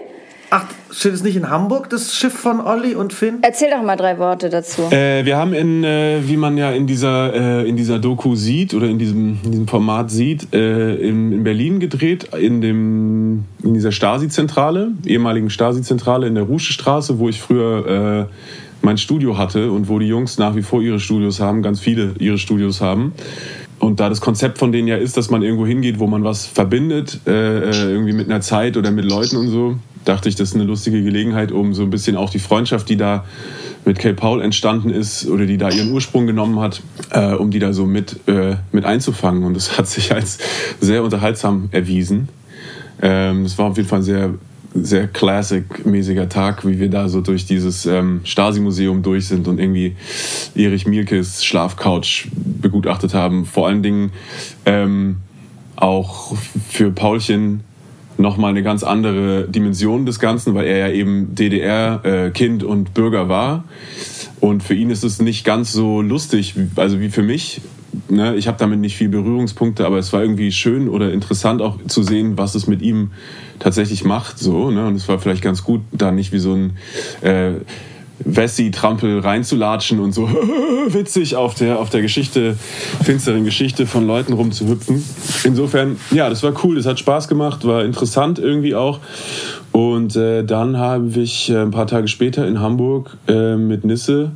[0.50, 3.38] Ach, steht es nicht in Hamburg, das Schiff von Olli und Finn?
[3.42, 4.82] Erzähl doch mal drei Worte dazu.
[4.90, 8.72] Äh, wir haben in, äh, wie man ja in dieser, äh, in dieser Doku sieht
[8.72, 13.74] oder in diesem, in diesem Format sieht, äh, in, in Berlin gedreht, in, dem, in
[13.74, 18.32] dieser Stasi-Zentrale, ehemaligen Stasi-Zentrale in der Ruschestraße, wo ich früher äh,
[18.82, 22.14] mein Studio hatte und wo die Jungs nach wie vor ihre Studios haben, ganz viele
[22.18, 23.12] ihre Studios haben.
[23.78, 26.46] Und da das Konzept von denen ja ist, dass man irgendwo hingeht, wo man was
[26.46, 30.54] verbindet, äh, irgendwie mit einer Zeit oder mit Leuten und so, dachte ich, das ist
[30.54, 33.24] eine lustige Gelegenheit, um so ein bisschen auch die Freundschaft, die da
[33.84, 37.58] mit Kay Paul entstanden ist oder die da ihren Ursprung genommen hat, äh, um die
[37.58, 39.44] da so mit, äh, mit einzufangen.
[39.44, 40.38] Und das hat sich als
[40.80, 42.28] sehr unterhaltsam erwiesen.
[43.00, 44.34] Ähm, das war auf jeden Fall ein sehr,
[44.74, 49.96] sehr classic-mäßiger Tag, wie wir da so durch dieses ähm, Stasi-Museum durch sind und irgendwie
[50.54, 53.44] Erich Mielkes Schlafcouch begutachtet haben.
[53.44, 54.10] Vor allen Dingen
[54.64, 55.18] ähm,
[55.76, 56.34] auch
[56.68, 57.60] für Paulchen
[58.18, 63.64] nochmal eine ganz andere Dimension des Ganzen, weil er ja eben DDR-Kind und Bürger war.
[64.40, 67.60] Und für ihn ist es nicht ganz so lustig, also wie für mich.
[68.08, 68.36] Ne?
[68.36, 72.02] Ich habe damit nicht viel Berührungspunkte, aber es war irgendwie schön oder interessant auch zu
[72.02, 73.10] sehen, was es mit ihm
[73.58, 74.38] tatsächlich macht.
[74.38, 74.86] So, ne?
[74.86, 76.76] Und es war vielleicht ganz gut, da nicht wie so ein
[77.22, 77.52] äh,
[78.20, 80.28] Wessi-Trampel reinzulatschen und so
[80.88, 82.56] witzig auf der, auf der Geschichte,
[83.02, 85.04] finsteren Geschichte von Leuten rumzuhüpfen.
[85.44, 89.00] Insofern, ja, das war cool, das hat Spaß gemacht, war interessant irgendwie auch.
[89.72, 94.32] Und äh, dann habe ich äh, ein paar Tage später in Hamburg äh, mit Nisse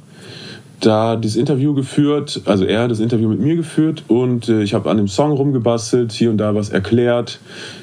[0.81, 4.90] da das Interview geführt, also er das Interview mit mir geführt und äh, ich habe
[4.90, 7.38] an dem Song rumgebastelt, hier und da was erklärt,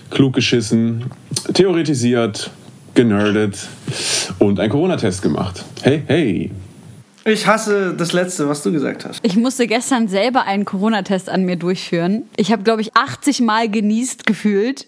[0.10, 1.06] klug geschissen,
[1.54, 2.50] theoretisiert,
[2.98, 3.60] generdet
[4.40, 5.64] und einen Corona-Test gemacht.
[5.84, 6.52] Hey, hey.
[7.26, 9.20] Ich hasse das Letzte, was du gesagt hast.
[9.22, 12.24] Ich musste gestern selber einen Corona-Test an mir durchführen.
[12.38, 14.88] Ich habe, glaube ich, 80 Mal genießt gefühlt,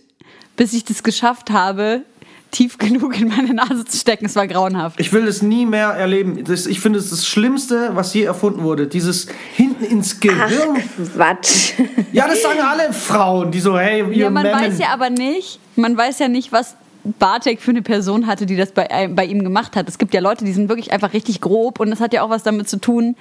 [0.58, 2.02] bis ich das geschafft habe,
[2.50, 4.26] tief genug in meine Nase zu stecken.
[4.26, 5.00] Es war grauenhaft.
[5.00, 6.43] Ich will das nie mehr erleben.
[6.45, 8.88] Das, ich finde es das Schlimmste, was je erfunden wurde.
[8.88, 10.78] Dieses hinten ins Gehirn.
[11.13, 11.74] Quatsch.
[12.12, 14.62] Ja, das sagen alle Frauen, die so, hey, ihr Ja, man Memmen.
[14.62, 18.55] weiß ja aber nicht, man weiß ja nicht, was Bartek für eine Person hatte, die
[18.55, 19.88] das bei, bei ihm gemacht hat.
[19.88, 22.29] Es gibt ja Leute, die sind wirklich einfach richtig grob und das hat ja auch
[22.29, 23.15] was damit zu tun,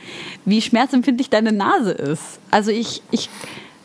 [0.44, 2.40] wie schmerzempfindlich deine Nase ist.
[2.50, 3.30] Also ich, ich,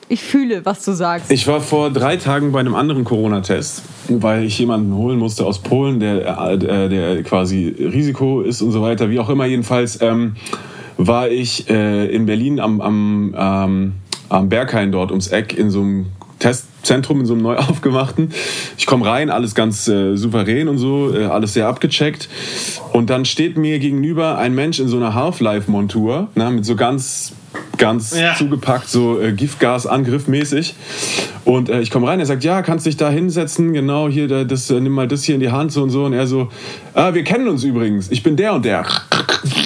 [0.09, 1.31] ich fühle, was du sagst.
[1.31, 5.59] Ich war vor drei Tagen bei einem anderen Corona-Test, weil ich jemanden holen musste aus
[5.59, 9.09] Polen, der, äh, der quasi Risiko ist und so weiter.
[9.09, 10.35] Wie auch immer, jedenfalls ähm,
[10.97, 13.93] war ich äh, in Berlin am, am, ähm,
[14.29, 16.07] am Berghain dort ums Eck in so einem
[16.43, 18.29] Testzentrum, in so einem neu aufgemachten.
[18.77, 22.27] Ich komme rein, alles ganz äh, souverän und so, äh, alles sehr abgecheckt.
[22.91, 27.33] Und dann steht mir gegenüber ein Mensch in so einer Half-Life-Montur, ne, mit so ganz
[27.77, 28.35] ganz Ja.
[28.35, 30.75] zugepackt, so äh, Giftgasangriff mäßig.
[31.45, 34.43] Und äh, ich komme rein, er sagt, ja, kannst dich da hinsetzen, genau, hier, da,
[34.43, 36.05] das, äh, nimm mal das hier in die Hand so und so.
[36.05, 36.49] Und er so,
[36.93, 38.85] ah, wir kennen uns übrigens, ich bin der und der.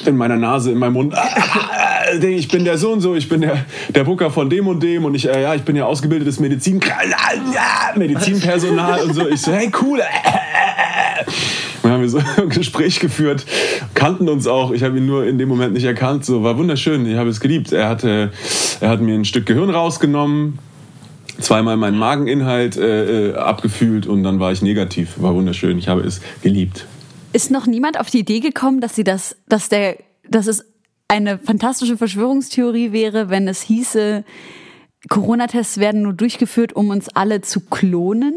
[0.05, 1.13] In meiner Nase, in meinem Mund.
[1.15, 4.81] Ah, Ich bin der so und so, ich bin der, der Booker von dem und
[4.81, 6.79] dem und ich, äh, ja, ich bin ja ausgebildetes Medizin,
[7.95, 9.27] Medizinpersonal und so.
[9.27, 9.99] Ich so, hey, cool.
[11.83, 13.45] Dann haben wir so ein Gespräch geführt,
[13.93, 14.71] kannten uns auch.
[14.71, 16.25] Ich habe ihn nur in dem Moment nicht erkannt.
[16.25, 17.05] So war wunderschön.
[17.09, 17.71] Ich habe es geliebt.
[17.71, 18.31] Er hatte,
[18.81, 20.59] er hat mir ein Stück Gehirn rausgenommen,
[21.39, 25.13] zweimal meinen Mageninhalt äh, äh, abgefühlt und dann war ich negativ.
[25.17, 25.77] War wunderschön.
[25.77, 26.85] Ich habe es geliebt.
[27.37, 29.97] Ist noch niemand auf die Idee gekommen, dass sie das, dass der,
[30.27, 30.65] dass es
[31.07, 34.23] eine fantastische Verschwörungstheorie wäre, wenn es hieße,
[35.07, 38.33] Corona-Tests werden nur durchgeführt, um uns alle zu klonen.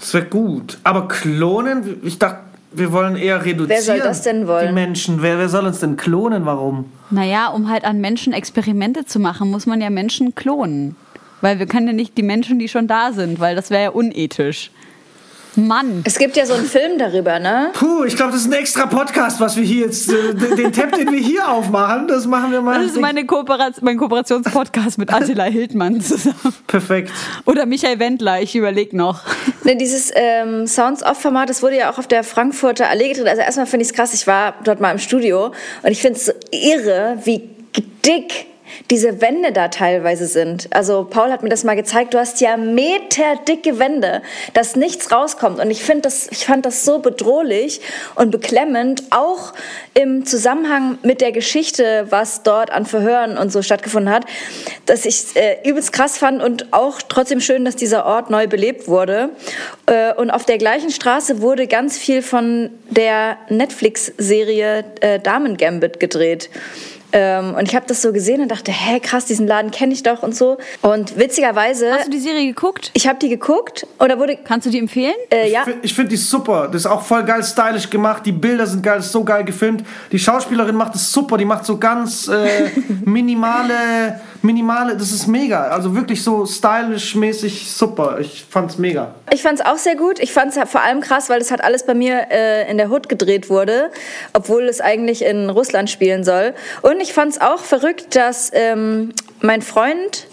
[0.00, 0.78] Das wäre gut.
[0.82, 2.38] Aber klonen, ich dachte,
[2.72, 3.68] wir wollen eher reduzieren.
[3.68, 4.68] Wer soll das denn wollen?
[4.68, 5.20] Die Menschen.
[5.20, 6.46] Wer, wer soll uns denn klonen?
[6.46, 6.86] Warum?
[7.10, 10.96] Naja, um halt an Menschen Experimente zu machen, muss man ja Menschen klonen.
[11.42, 13.90] Weil wir können ja nicht die Menschen, die schon da sind, weil das wäre ja
[13.90, 14.70] unethisch.
[15.56, 16.02] Mann.
[16.04, 17.70] Es gibt ja so einen Film darüber, ne?
[17.74, 20.92] Puh, ich glaube, das ist ein extra Podcast, was wir hier jetzt, äh, den, Tab,
[20.92, 22.82] den wir hier aufmachen, das machen wir mal.
[22.82, 26.54] Das ist meine Kooperation, mein Kooperationspodcast mit Attila Hildmann zusammen.
[26.66, 27.10] Perfekt.
[27.44, 29.20] Oder Michael Wendler, ich überlege noch.
[29.64, 33.28] Ne, dieses ähm, Sounds-Off-Format, das wurde ja auch auf der Frankfurter Allee gedreht.
[33.28, 36.18] Also erstmal finde ich es krass, ich war dort mal im Studio und ich finde
[36.18, 37.48] es so irre, wie
[38.04, 38.51] dick
[38.90, 40.68] diese Wände da teilweise sind.
[40.70, 44.22] Also Paul hat mir das mal gezeigt, du hast ja meterdicke Wände,
[44.54, 45.60] dass nichts rauskommt.
[45.60, 47.80] Und ich finde das, ich fand das so bedrohlich
[48.14, 49.52] und beklemmend, auch
[49.94, 54.24] im Zusammenhang mit der Geschichte, was dort an Verhören und so stattgefunden hat,
[54.86, 58.88] dass ich äh, übelst krass fand und auch trotzdem schön, dass dieser Ort neu belebt
[58.88, 59.30] wurde.
[59.86, 66.00] Äh, und auf der gleichen Straße wurde ganz viel von der Netflix-Serie äh, Damen Gambit
[66.00, 66.50] gedreht.
[67.12, 70.02] Ähm, und ich habe das so gesehen und dachte, hä, krass, diesen Laden kenne ich
[70.02, 70.58] doch und so.
[70.80, 71.92] Und witzigerweise.
[71.92, 72.90] Hast du die Serie geguckt?
[72.94, 74.38] Ich habe die geguckt oder wurde.
[74.42, 75.14] Kannst du die empfehlen?
[75.30, 75.60] Äh, ja.
[75.60, 76.68] Ich finde find die super.
[76.68, 78.24] Das ist auch voll geil stylisch gemacht.
[78.24, 79.84] Die Bilder sind geil, ist so geil gefilmt.
[80.10, 81.36] Die Schauspielerin macht es super.
[81.36, 82.70] Die macht so ganz äh,
[83.04, 84.96] minimale, minimale.
[84.96, 85.68] Das ist mega.
[85.68, 88.18] Also wirklich so stylisch mäßig super.
[88.20, 89.14] Ich fand's mega.
[89.30, 90.18] Ich fand's auch sehr gut.
[90.18, 93.08] Ich fand's vor allem krass, weil das hat alles bei mir äh, in der Hood
[93.08, 93.90] gedreht wurde,
[94.32, 96.54] obwohl es eigentlich in Russland spielen soll.
[96.82, 100.26] Und ich fand's auch verrückt, dass ähm, mein Freund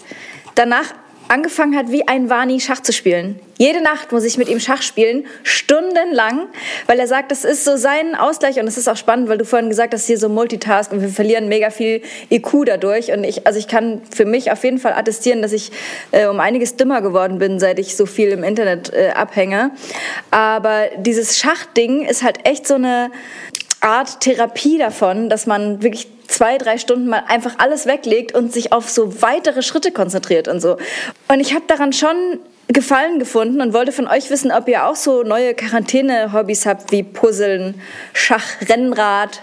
[0.54, 0.92] danach
[1.30, 3.38] angefangen hat, wie ein Wani Schach zu spielen.
[3.56, 6.48] Jede Nacht muss ich mit ihm Schach spielen, stundenlang,
[6.86, 9.44] weil er sagt, das ist so sein Ausgleich und es ist auch spannend, weil du
[9.44, 13.46] vorhin gesagt hast, hier so Multitask und wir verlieren mega viel IQ dadurch und ich,
[13.46, 15.70] also ich kann für mich auf jeden Fall attestieren, dass ich
[16.10, 19.70] äh, um einiges dümmer geworden bin, seit ich so viel im Internet äh, abhänge.
[20.32, 23.10] Aber dieses Schachding ist halt echt so eine
[23.80, 28.72] Art Therapie davon, dass man wirklich zwei, drei Stunden mal einfach alles weglegt und sich
[28.72, 30.76] auf so weitere Schritte konzentriert und so.
[31.28, 32.38] Und ich habe daran schon
[32.72, 37.02] Gefallen gefunden und wollte von euch wissen, ob ihr auch so neue Quarantäne-Hobbys habt, wie
[37.02, 37.80] Puzzeln,
[38.12, 39.42] Schach, Rennrad,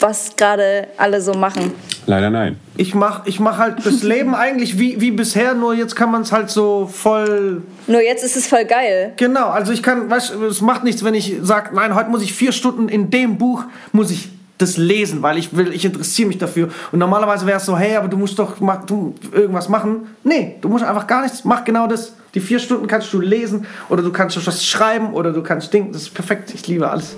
[0.00, 1.72] was gerade alle so machen.
[2.06, 2.58] Leider nein.
[2.76, 6.22] Ich mach, ich mach halt das Leben eigentlich wie, wie bisher, nur jetzt kann man
[6.22, 7.62] es halt so voll.
[7.86, 9.12] Nur jetzt ist es voll geil.
[9.16, 12.22] Genau, also ich kann, weißt du, es macht nichts, wenn ich sage, nein, heute muss
[12.22, 16.28] ich vier Stunden in dem Buch, muss ich das lesen, weil ich will, ich interessiere
[16.28, 16.70] mich dafür.
[16.92, 20.08] Und normalerweise wäre es so, hey, aber du musst doch mach, du, irgendwas machen.
[20.24, 22.14] Nee, du musst einfach gar nichts, mach genau das.
[22.34, 25.92] Die vier Stunden kannst du lesen oder du kannst was schreiben oder du kannst denken,
[25.92, 27.16] das ist perfekt, ich liebe alles.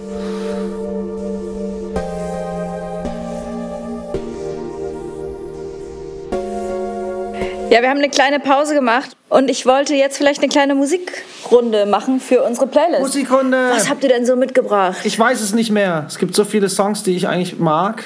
[7.70, 11.84] Ja, wir haben eine kleine Pause gemacht und ich wollte jetzt vielleicht eine kleine Musikrunde
[11.84, 13.00] machen für unsere Playlist.
[13.00, 13.70] Musikrunde!
[13.72, 14.96] Was habt ihr denn so mitgebracht?
[15.04, 16.06] Ich weiß es nicht mehr.
[16.08, 18.04] Es gibt so viele Songs, die ich eigentlich mag,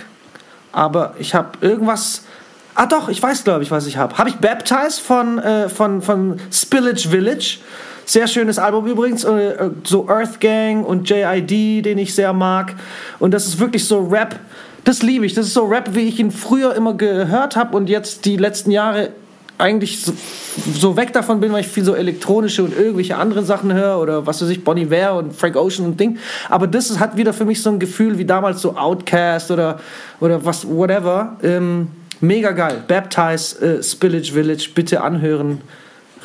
[0.72, 2.24] aber ich habe irgendwas.
[2.74, 4.18] Ah doch, ich weiß, glaube ich, was ich habe.
[4.18, 7.58] Habe ich Baptized von, äh, von, von Spillage Village.
[8.04, 9.22] Sehr schönes Album übrigens.
[9.22, 12.74] Äh, so Earth Gang und JID, den ich sehr mag.
[13.20, 14.34] Und das ist wirklich so Rap.
[14.82, 15.34] Das liebe ich.
[15.34, 18.72] Das ist so Rap, wie ich ihn früher immer gehört habe und jetzt die letzten
[18.72, 19.10] Jahre
[19.62, 20.12] eigentlich so,
[20.74, 24.26] so, weg davon bin, weil ich viel so elektronische und irgendwelche anderen Sachen höre oder
[24.26, 26.18] was weiß ich, Bonnie Ware und Frank Ocean und Ding.
[26.48, 29.78] Aber das hat wieder für mich so ein Gefühl wie damals so Outcast oder,
[30.20, 31.36] oder was, whatever.
[31.44, 31.88] Ähm,
[32.20, 32.82] mega geil.
[32.88, 35.60] Baptize äh, Spillage Village, bitte anhören.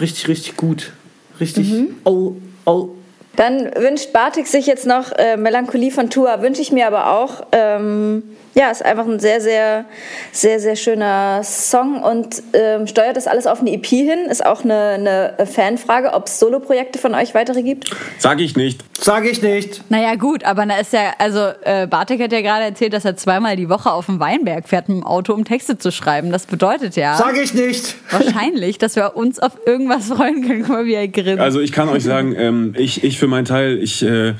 [0.01, 0.91] Richtig, richtig gut.
[1.39, 1.71] Richtig.
[1.71, 1.89] Mhm.
[2.05, 2.33] Oh,
[2.65, 2.96] oh.
[3.37, 7.45] Dann wünscht Bartik sich jetzt noch äh, Melancholie von Tua, wünsche ich mir aber auch.
[7.53, 8.23] Ähm
[8.57, 9.85] ja, ist einfach ein sehr, sehr,
[10.31, 14.25] sehr, sehr schöner Song und ähm, steuert das alles auf eine EP hin.
[14.31, 17.91] Ist auch eine, eine Fanfrage, ob es Solo-Projekte von euch weitere gibt.
[18.17, 18.83] Sag ich nicht.
[18.99, 19.83] Sag ich nicht.
[19.89, 23.15] Naja, gut, aber da ist ja, also äh, Bartek hat ja gerade erzählt, dass er
[23.15, 26.31] zweimal die Woche auf dem Weinberg fährt mit dem Auto, um Texte zu schreiben.
[26.31, 27.15] Das bedeutet ja.
[27.15, 27.95] Sag ich nicht.
[28.09, 30.61] Wahrscheinlich, dass wir uns auf irgendwas freuen können.
[30.63, 31.39] Guck mal, wie er grinst.
[31.39, 34.33] Also ich kann euch sagen, ähm, ich, ich für meinen Teil, ich, äh,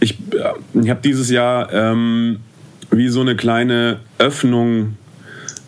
[0.00, 1.72] ich, äh, ich habe dieses Jahr.
[1.72, 2.38] Ähm,
[2.90, 4.96] wie so eine kleine Öffnung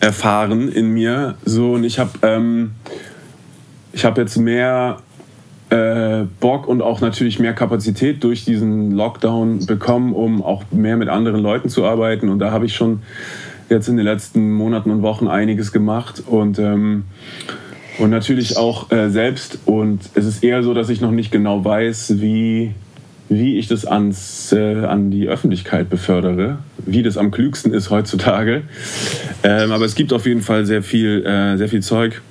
[0.01, 1.35] erfahren in mir.
[1.45, 2.73] So, und ich habe ähm,
[3.97, 4.99] hab jetzt mehr
[5.71, 11.09] äh, Bock und auch natürlich mehr Kapazität durch diesen Lockdown bekommen, um auch mehr mit
[11.09, 12.29] anderen Leuten zu arbeiten.
[12.29, 13.03] Und da habe ich schon
[13.69, 17.05] jetzt in den letzten Monaten und Wochen einiges gemacht und, ähm,
[17.99, 19.59] und natürlich auch äh, selbst.
[19.65, 22.75] Und es ist eher so, dass ich noch nicht genau weiß, wie
[23.29, 28.63] wie ich das ans, äh, an die Öffentlichkeit befördere, wie das am klügsten ist heutzutage.
[29.43, 32.23] Ähm, aber es gibt auf jeden Fall sehr viel, äh, sehr viel Zeug.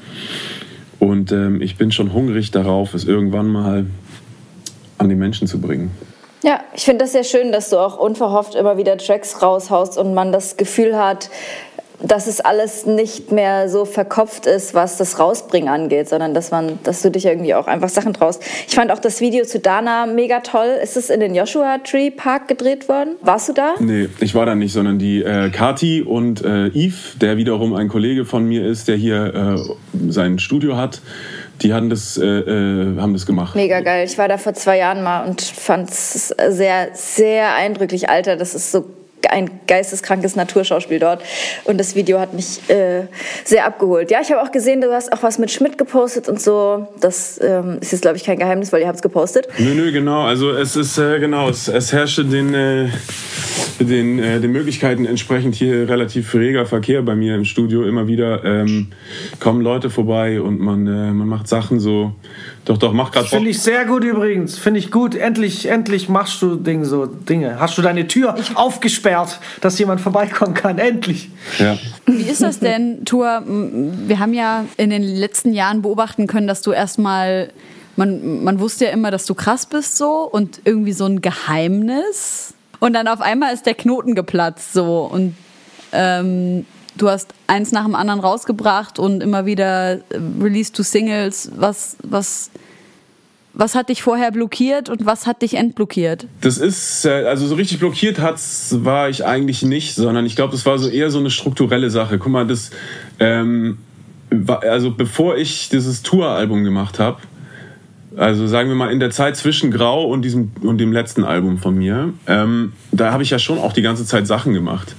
[0.99, 3.85] Und ähm, ich bin schon hungrig darauf, es irgendwann mal
[4.97, 5.91] an die Menschen zu bringen.
[6.43, 10.13] Ja, ich finde das sehr schön, dass du auch unverhofft immer wieder Tracks raushaust und
[10.13, 11.29] man das Gefühl hat,
[11.99, 16.77] dass es alles nicht mehr so verkopft ist, was das Rausbringen angeht, sondern dass man,
[16.83, 18.43] dass du dich irgendwie auch einfach Sachen traust.
[18.67, 20.77] Ich fand auch das Video zu Dana mega toll.
[20.81, 23.15] Ist es in den Joshua Tree Park gedreht worden?
[23.21, 23.75] Warst du da?
[23.79, 27.87] Nee, ich war da nicht, sondern die äh, Kati und äh, Yves, der wiederum ein
[27.87, 31.01] Kollege von mir ist, der hier äh, sein Studio hat,
[31.61, 33.55] die haben das, äh, äh, haben das gemacht.
[33.55, 34.05] Mega geil.
[34.05, 38.09] Ich war da vor zwei Jahren mal und fand es sehr, sehr eindrücklich.
[38.09, 38.85] Alter, das ist so
[39.29, 41.23] ein geisteskrankes Naturschauspiel dort.
[41.65, 43.03] Und das Video hat mich äh,
[43.43, 44.11] sehr abgeholt.
[44.11, 46.87] Ja, ich habe auch gesehen, du hast auch was mit Schmidt gepostet und so.
[46.99, 49.47] Das ähm, ist jetzt, glaube ich, kein Geheimnis, weil ihr habt es gepostet.
[49.57, 50.23] Nö, nö, genau.
[50.23, 52.89] Also es ist, äh, genau, es, es herrschte den, äh,
[53.79, 57.83] den, äh, den Möglichkeiten entsprechend hier relativ reger Verkehr bei mir im Studio.
[57.83, 58.87] Immer wieder ähm,
[59.39, 62.13] kommen Leute vorbei und man, äh, man macht Sachen so
[62.67, 64.57] doch, doch, mach gerade Finde ich sehr gut übrigens.
[64.57, 65.15] Finde ich gut.
[65.15, 67.61] Endlich, endlich machst du Ding, so Dinge.
[67.61, 70.77] Hast du deine Tür aufgesperrt, dass jemand vorbeikommen kann?
[70.77, 71.29] Endlich.
[71.59, 71.77] Ja.
[72.05, 73.41] Wie ist das denn, Tour?
[73.45, 77.53] Wir haben ja in den letzten Jahren beobachten können, dass du erstmal,
[77.95, 82.53] man, man wusste ja immer, dass du krass bist so und irgendwie so ein Geheimnis.
[82.81, 85.37] Und dann auf einmal ist der Knoten geplatzt so und
[85.93, 86.65] ähm,
[86.97, 90.01] du hast eins nach dem anderen rausgebracht und immer wieder äh,
[90.41, 91.51] released du Singles.
[91.55, 92.51] Was, was,
[93.53, 96.27] was hat dich vorher blockiert und was hat dich entblockiert?
[96.41, 100.51] Das ist, äh, also so richtig blockiert hat's, war ich eigentlich nicht, sondern ich glaube,
[100.51, 102.19] das war so eher so eine strukturelle Sache.
[102.19, 102.71] Guck mal, das,
[103.19, 103.77] ähm,
[104.47, 107.19] also bevor ich dieses Tour-Album gemacht habe,
[108.17, 111.59] also sagen wir mal in der Zeit zwischen Grau und diesem und dem letzten Album
[111.59, 114.95] von mir, ähm, da habe ich ja schon auch die ganze Zeit Sachen gemacht.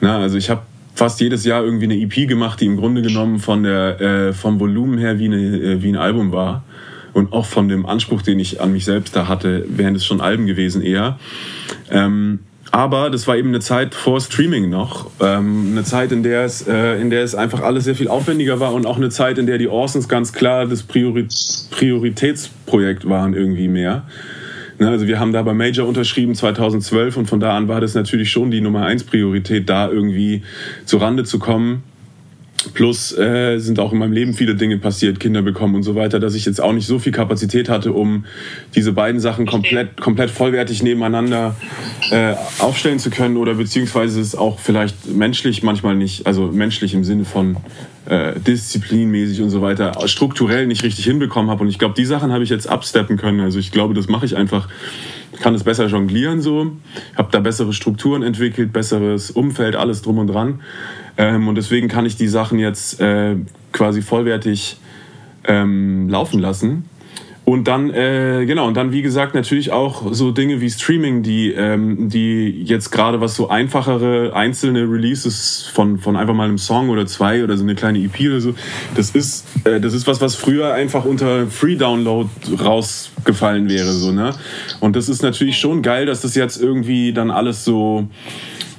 [0.00, 0.62] Na, also ich habe
[0.96, 4.58] fast jedes Jahr irgendwie eine EP gemacht, die im Grunde genommen von der, äh, vom
[4.58, 6.64] Volumen her wie, eine, äh, wie ein Album war.
[7.12, 10.20] Und auch von dem Anspruch, den ich an mich selbst da hatte, wären es schon
[10.20, 11.18] Alben gewesen eher.
[11.90, 12.40] Ähm,
[12.72, 15.10] aber das war eben eine Zeit vor Streaming noch.
[15.20, 18.60] Ähm, eine Zeit, in der, es, äh, in der es einfach alles sehr viel aufwendiger
[18.60, 21.26] war und auch eine Zeit, in der die Orsons ganz klar das Priori
[21.70, 24.04] Prioritätsprojekt waren irgendwie mehr.
[24.78, 27.94] Ne, also wir haben da bei Major unterschrieben 2012 und von da an war das
[27.94, 30.42] natürlich schon die Nummer eins Priorität, da irgendwie
[30.84, 31.82] zu Rande zu kommen.
[32.74, 36.18] Plus äh, sind auch in meinem Leben viele Dinge passiert, Kinder bekommen und so weiter,
[36.18, 38.24] dass ich jetzt auch nicht so viel Kapazität hatte, um
[38.74, 41.54] diese beiden Sachen komplett, komplett vollwertig nebeneinander
[42.10, 47.04] äh, aufstellen zu können oder beziehungsweise es auch vielleicht menschlich manchmal nicht, also menschlich im
[47.04, 47.56] Sinne von
[48.06, 51.62] äh, disziplinmäßig und so weiter strukturell nicht richtig hinbekommen habe.
[51.62, 53.40] Und ich glaube, die Sachen habe ich jetzt absteppen können.
[53.40, 54.68] Also ich glaube, das mache ich einfach,
[55.40, 56.72] kann es besser jonglieren so,
[57.16, 60.60] habe da bessere Strukturen entwickelt, besseres Umfeld, alles drum und dran.
[61.18, 63.36] Ähm, und deswegen kann ich die Sachen jetzt äh,
[63.72, 64.76] quasi vollwertig
[65.44, 66.84] ähm, laufen lassen.
[67.46, 71.52] Und dann, äh, genau, und dann, wie gesagt, natürlich auch so Dinge wie Streaming, die,
[71.52, 76.88] ähm, die jetzt gerade was so einfachere einzelne Releases von, von einfach mal einem Song
[76.88, 78.56] oder zwei oder so eine kleine EP oder so,
[78.96, 82.28] das ist, äh, das ist was, was früher einfach unter Free Download
[82.60, 84.32] rausgefallen wäre, so, ne?
[84.80, 88.08] Und das ist natürlich schon geil, dass das jetzt irgendwie dann alles so,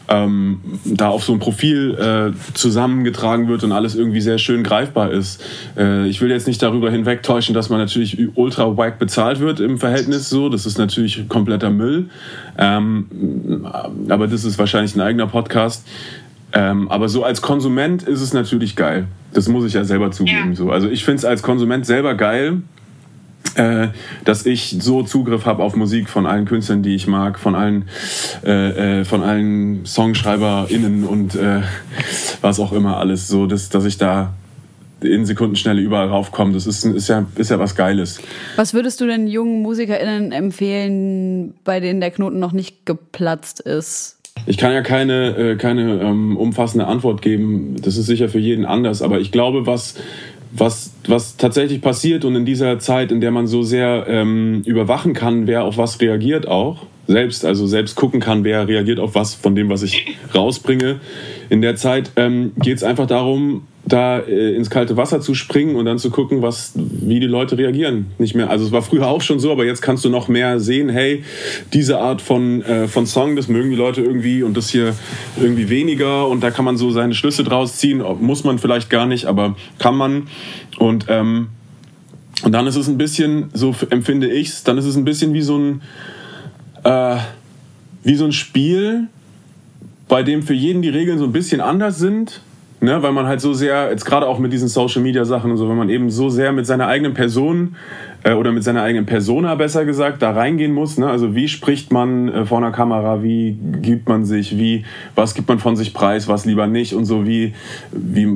[0.10, 5.12] ähm, da auf so ein Profil äh, zusammengetragen wird und alles irgendwie sehr schön greifbar
[5.12, 5.43] ist.
[5.78, 9.78] Äh, ich will jetzt nicht darüber hinwegtäuschen, dass man natürlich ultra wack bezahlt wird im
[9.78, 10.50] Verhältnis so.
[10.50, 12.10] Das ist natürlich kompletter Müll.
[12.58, 13.67] Ähm,
[14.10, 15.86] aber das ist wahrscheinlich ein eigener Podcast.
[16.54, 19.08] Ähm, aber so als Konsument ist es natürlich geil.
[19.34, 20.52] Das muss ich ja selber zugeben.
[20.52, 20.56] Ja.
[20.56, 20.72] So.
[20.72, 22.62] Also ich finde es als Konsument selber geil,
[23.55, 23.89] äh,
[24.25, 27.86] dass ich so Zugriff habe auf Musik von allen Künstlern, die ich mag, von allen,
[28.45, 31.62] äh, äh, von allen SongschreiberInnen und äh,
[32.41, 34.33] was auch immer alles, so dass, dass ich da
[35.01, 36.53] in Sekundenschnelle überall raufkomme.
[36.53, 38.19] Das ist, ist, ja, ist ja was Geiles.
[38.55, 44.15] Was würdest du denn jungen MusikerInnen empfehlen, bei denen der Knoten noch nicht geplatzt ist?
[44.45, 47.75] Ich kann ja keine, keine ähm, umfassende Antwort geben.
[47.81, 49.01] Das ist sicher für jeden anders.
[49.01, 49.95] Aber ich glaube, was
[50.58, 55.13] was, was tatsächlich passiert und in dieser Zeit, in der man so sehr ähm, überwachen
[55.13, 59.34] kann, wer auf was reagiert auch, selbst, also selbst gucken kann, wer reagiert auf was
[59.34, 60.99] von dem, was ich rausbringe,
[61.49, 65.75] in der Zeit ähm, geht es einfach darum, da äh, ins kalte Wasser zu springen
[65.75, 68.07] und dann zu gucken, was, wie die Leute reagieren.
[68.17, 68.49] Nicht mehr.
[68.49, 71.23] Also es war früher auch schon so, aber jetzt kannst du noch mehr sehen, hey,
[71.73, 74.93] diese Art von, äh, von Song, das mögen die Leute irgendwie und das hier
[75.39, 78.03] irgendwie weniger und da kann man so seine Schlüsse draus ziehen.
[78.19, 80.27] Muss man vielleicht gar nicht, aber kann man.
[80.77, 81.47] Und, ähm,
[82.43, 85.33] und dann ist es ein bisschen, so empfinde ich es, dann ist es ein bisschen
[85.33, 85.81] wie so ein
[86.83, 87.17] äh,
[88.03, 89.07] wie so ein Spiel,
[90.07, 92.41] bei dem für jeden die Regeln so ein bisschen anders sind.
[92.80, 95.57] Ne, weil man halt so sehr, jetzt gerade auch mit diesen Social Media Sachen und
[95.57, 97.75] so, wenn man eben so sehr mit seiner eigenen Person
[98.28, 100.97] äh, oder mit seiner eigenen Persona besser gesagt da reingehen muss.
[100.97, 101.07] Ne?
[101.07, 104.84] Also wie spricht man äh, vor einer Kamera, wie gibt man sich, wie
[105.15, 107.53] was gibt man von sich preis, was lieber nicht und so wie
[107.91, 108.28] wie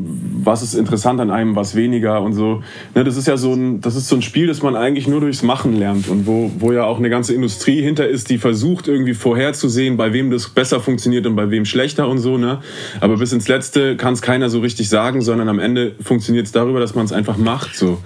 [0.44, 2.64] was ist interessant an einem, was weniger und so.
[2.96, 3.04] Ne?
[3.04, 5.44] Das ist ja so ein das ist so ein Spiel, das man eigentlich nur durchs
[5.44, 9.14] Machen lernt und wo wo ja auch eine ganze Industrie hinter ist, die versucht irgendwie
[9.14, 12.38] vorherzusehen, bei wem das besser funktioniert und bei wem schlechter und so.
[12.38, 12.60] Ne?
[13.02, 16.52] Aber bis ins Letzte kann es keiner so richtig sagen, sondern am Ende funktioniert es
[16.52, 17.98] darüber, dass man es einfach macht so.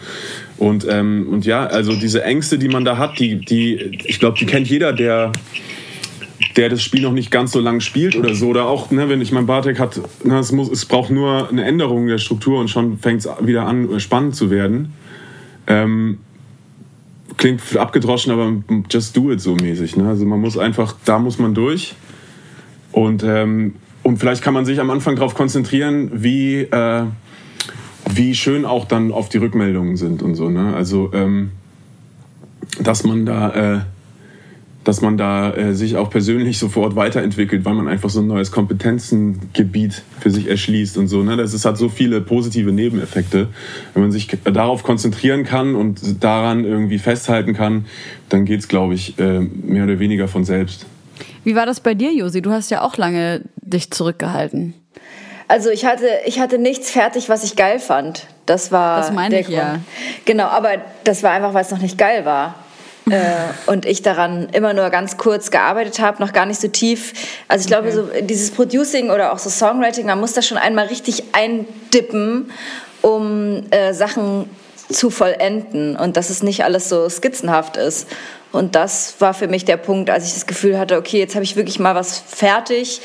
[0.58, 4.38] Und, ähm, und ja, also diese Ängste, die man da hat, die, die ich glaube,
[4.40, 5.34] die kennt jeder, der,
[6.56, 8.48] der das Spiel noch nicht ganz so lang spielt oder so.
[8.48, 11.66] Oder auch, ne, wenn ich mein Bartek hat, ne, es, muss, es braucht nur eine
[11.66, 14.94] Änderung der Struktur und schon fängt es wieder an, spannend zu werden.
[15.68, 16.20] Ähm,
[17.38, 18.54] klingt abgedroschen, aber
[18.90, 19.98] just do it so mäßig.
[19.98, 20.08] Ne?
[20.08, 21.96] Also man muss einfach, da muss man durch.
[22.94, 27.04] Und, ähm, und vielleicht kann man sich am Anfang darauf konzentrieren, wie, äh,
[28.16, 30.50] wie schön auch dann auf die Rückmeldungen sind und so.
[30.50, 30.76] Ne?
[30.76, 31.52] Also, ähm,
[32.82, 33.80] dass man da, äh,
[34.84, 38.52] dass man da äh, sich auch persönlich sofort weiterentwickelt, weil man einfach so ein neues
[38.52, 41.24] Kompetenzengebiet für sich erschließt und so.
[41.24, 41.38] Ne?
[41.38, 43.50] Das ist, hat so viele positive Nebeneffekte.
[43.94, 47.86] Wenn man sich darauf konzentrieren kann und daran irgendwie festhalten kann,
[48.30, 50.86] dann geht es, glaube ich, äh, mehr oder weniger von selbst.
[51.44, 52.42] Wie war das bei dir, Josi?
[52.42, 54.74] Du hast ja auch lange dich zurückgehalten.
[55.48, 58.28] Also ich hatte, ich hatte nichts fertig, was ich geil fand.
[58.46, 59.58] Das war das meine der ich, Grund.
[59.58, 59.80] ja.
[60.26, 60.70] Genau, aber
[61.04, 62.56] das war einfach, weil es noch nicht geil war.
[63.10, 63.22] äh,
[63.68, 67.14] und ich daran immer nur ganz kurz gearbeitet habe, noch gar nicht so tief.
[67.48, 70.88] Also ich glaube, so dieses Producing oder auch so Songwriting, man muss da schon einmal
[70.88, 72.52] richtig eindippen,
[73.04, 74.50] um äh, Sachen
[74.92, 78.08] zu vollenden und dass es nicht alles so skizzenhaft ist.
[78.52, 81.44] Und das war für mich der Punkt, als ich das Gefühl hatte, okay, jetzt habe
[81.44, 83.02] ich wirklich mal was fertig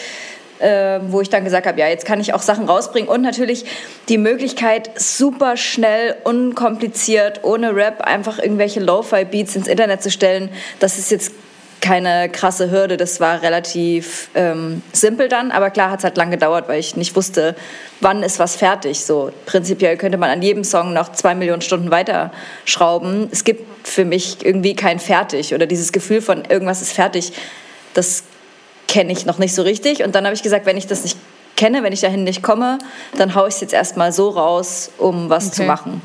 [0.60, 3.64] äh, wo ich dann gesagt habe, ja, jetzt kann ich auch Sachen rausbringen und natürlich
[4.08, 10.50] die Möglichkeit, super schnell, unkompliziert, ohne Rap einfach irgendwelche Lo-Fi-Beats ins Internet zu stellen.
[10.78, 11.32] Das ist jetzt
[11.80, 16.32] keine krasse Hürde, das war relativ ähm, simpel dann, aber klar hat es halt lange
[16.32, 17.54] gedauert, weil ich nicht wusste,
[18.00, 19.04] wann ist was fertig.
[19.04, 23.28] So prinzipiell könnte man an jedem Song noch zwei Millionen Stunden weiterschrauben.
[23.32, 27.32] Es gibt für mich irgendwie kein Fertig oder dieses Gefühl von irgendwas ist fertig.
[27.94, 28.24] Das
[28.90, 30.04] kenne ich noch nicht so richtig.
[30.04, 31.16] Und dann habe ich gesagt, wenn ich das nicht
[31.56, 32.78] kenne, wenn ich dahin nicht komme,
[33.16, 35.54] dann haue ich es jetzt erstmal so raus, um was Okay.
[35.56, 36.02] zu machen.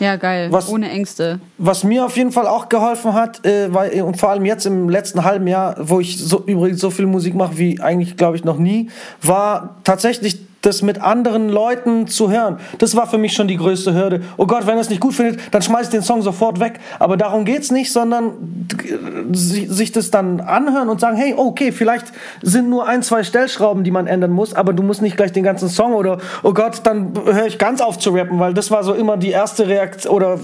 [0.00, 0.48] Ja, geil.
[0.52, 1.40] Was- Ohne Ängste.
[1.58, 4.88] Was mir auf jeden Fall auch geholfen hat, äh, weil, und vor allem jetzt im
[4.88, 8.44] letzten halben Jahr, wo ich so, übrigens so viel Musik mache wie eigentlich, glaube ich,
[8.44, 8.90] noch nie,
[9.22, 12.58] war tatsächlich das mit anderen Leuten zu hören.
[12.78, 14.22] Das war für mich schon die größte Hürde.
[14.36, 16.80] Oh Gott, wenn er es nicht gut findet, dann schmeiß ich den Song sofort weg.
[16.98, 21.70] Aber darum geht's nicht, sondern äh, si- sich das dann anhören und sagen, hey, okay,
[21.70, 22.06] vielleicht
[22.42, 25.44] sind nur ein, zwei Stellschrauben, die man ändern muss, aber du musst nicht gleich den
[25.44, 28.82] ganzen Song oder, oh Gott, dann höre ich ganz auf zu rappen, weil das war
[28.82, 30.40] so immer die erste Reaktion oder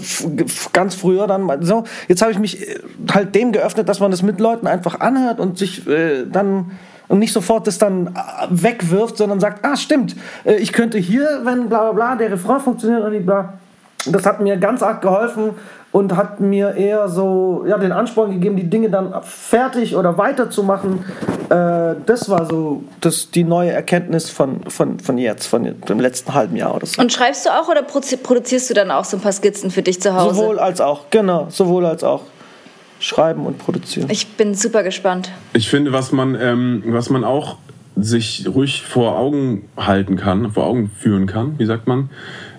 [0.73, 1.85] ganz früher dann so.
[2.09, 2.79] Jetzt habe ich mich äh,
[3.13, 6.71] halt dem geöffnet, dass man das mit Leuten einfach anhört und sich äh, dann
[7.09, 8.11] und nicht sofort das dann äh,
[8.51, 12.61] wegwirft, sondern sagt, ah, stimmt, äh, ich könnte hier, wenn bla bla bla, der Refrain
[12.61, 13.55] funktioniert und die bla.
[14.07, 15.53] Das hat mir ganz arg geholfen
[15.95, 21.05] und hat mir eher so ja, den Ansporn gegeben, die Dinge dann fertig oder weiterzumachen.
[21.51, 26.35] Äh, das war so das, die neue Erkenntnis von, von, von jetzt, von dem letzten
[26.35, 27.01] halben Jahr oder so.
[27.01, 30.03] Und schreibst du auch oder produzierst du dann auch so ein paar Skizzen für dich
[30.03, 30.35] zu Hause?
[30.35, 32.23] Sowohl als auch, genau, sowohl als auch.
[33.05, 34.09] Schreiben und produzieren.
[34.11, 35.31] Ich bin super gespannt.
[35.53, 37.59] Ich finde, was man, ähm, was man auch
[37.97, 42.09] sich ruhig vor Augen halten kann, vor Augen führen kann, wie sagt man,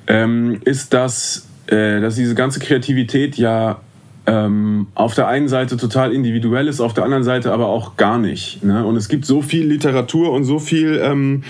[0.05, 3.79] ähm, ist, dass, äh, dass diese ganze Kreativität ja
[4.27, 8.17] ähm, auf der einen Seite total individuell ist, auf der anderen Seite aber auch gar
[8.17, 8.63] nicht.
[8.63, 8.85] Ne?
[8.85, 11.43] Und es gibt so viel Literatur und so viel, ähm,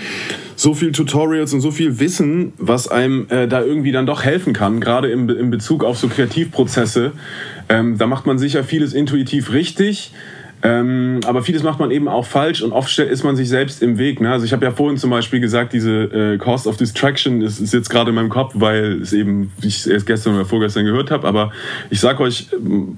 [0.56, 4.52] so viel Tutorials und so viel Wissen, was einem äh, da irgendwie dann doch helfen
[4.52, 7.12] kann, gerade im, im Bezug auf so Kreativprozesse.
[7.68, 10.12] Ähm, da macht man sicher vieles intuitiv richtig.
[10.62, 13.98] Ähm, aber vieles macht man eben auch falsch und oft ist man sich selbst im
[13.98, 14.20] Weg.
[14.20, 14.32] Ne?
[14.32, 17.74] Also ich habe ja vorhin zum Beispiel gesagt, diese äh, Cost of Distraction ist, ist
[17.74, 21.28] jetzt gerade in meinem Kopf, weil es eben, ich erst gestern oder vorgestern gehört habe.
[21.28, 21.52] Aber
[21.90, 22.48] ich sage euch,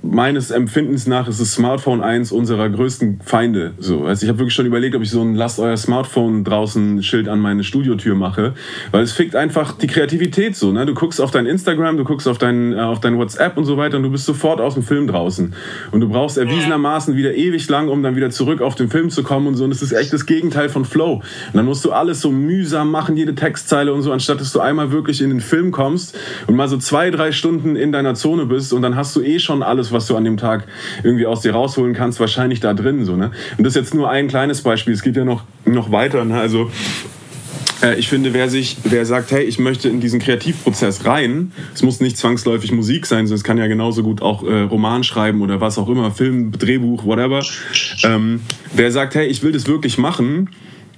[0.03, 3.73] meines Empfindens nach ist das Smartphone eins unserer größten Feinde.
[3.79, 7.03] So, also ich habe wirklich schon überlegt, ob ich so ein Lasst euer Smartphone draußen
[7.03, 8.55] Schild an meine Studiotür mache,
[8.93, 10.73] weil es fickt einfach die Kreativität so.
[10.73, 10.87] Ne?
[10.87, 13.77] Du guckst auf dein Instagram, du guckst auf dein, äh, auf dein WhatsApp und so
[13.77, 15.53] weiter und du bist sofort aus dem Film draußen.
[15.91, 19.23] Und du brauchst erwiesenermaßen wieder ewig lang, um dann wieder zurück auf den Film zu
[19.23, 19.65] kommen und so.
[19.65, 21.15] Und es ist echt das Gegenteil von Flow.
[21.15, 24.61] Und dann musst du alles so mühsam machen, jede Textzeile und so, anstatt dass du
[24.61, 28.47] einmal wirklich in den Film kommst und mal so zwei, drei Stunden in deiner Zone
[28.47, 30.65] bist und dann hast du eh schon alles, was du an dem Tag
[31.03, 33.05] irgendwie aus dir rausholen kannst, wahrscheinlich da drin.
[33.05, 33.31] So, ne?
[33.57, 34.95] Und das ist jetzt nur ein kleines Beispiel.
[34.95, 36.25] Es geht ja noch, noch weiter.
[36.25, 36.39] Ne?
[36.39, 36.71] Also
[37.99, 42.01] ich finde, wer sich, wer sagt, hey, ich möchte in diesen Kreativprozess rein, es muss
[42.01, 45.61] nicht zwangsläufig Musik sein, sondern es kann ja genauso gut auch äh, Roman schreiben oder
[45.61, 47.45] was auch immer, Film, Drehbuch, whatever.
[48.05, 48.41] Ähm,
[48.75, 50.51] wer sagt, hey, ich will das wirklich machen,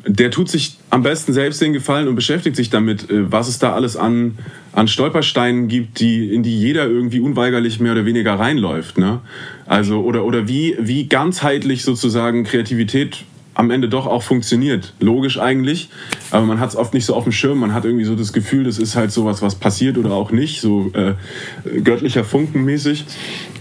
[0.07, 3.59] der tut sich am besten selbst den Gefallen und beschäftigt sich damit, äh, was es
[3.59, 4.39] da alles an,
[4.72, 8.99] an Stolpersteinen gibt, die, in die jeder irgendwie unweigerlich mehr oder weniger reinläuft.
[8.99, 9.20] Ne?
[9.66, 13.24] Also, oder, oder wie, wie ganzheitlich sozusagen Kreativität
[13.61, 14.94] am Ende doch auch funktioniert.
[15.00, 15.90] Logisch eigentlich,
[16.30, 17.58] aber man hat es oft nicht so auf dem Schirm.
[17.58, 20.62] Man hat irgendwie so das Gefühl, das ist halt sowas, was passiert oder auch nicht,
[20.62, 21.12] so äh,
[21.82, 23.04] göttlicher Funken mäßig.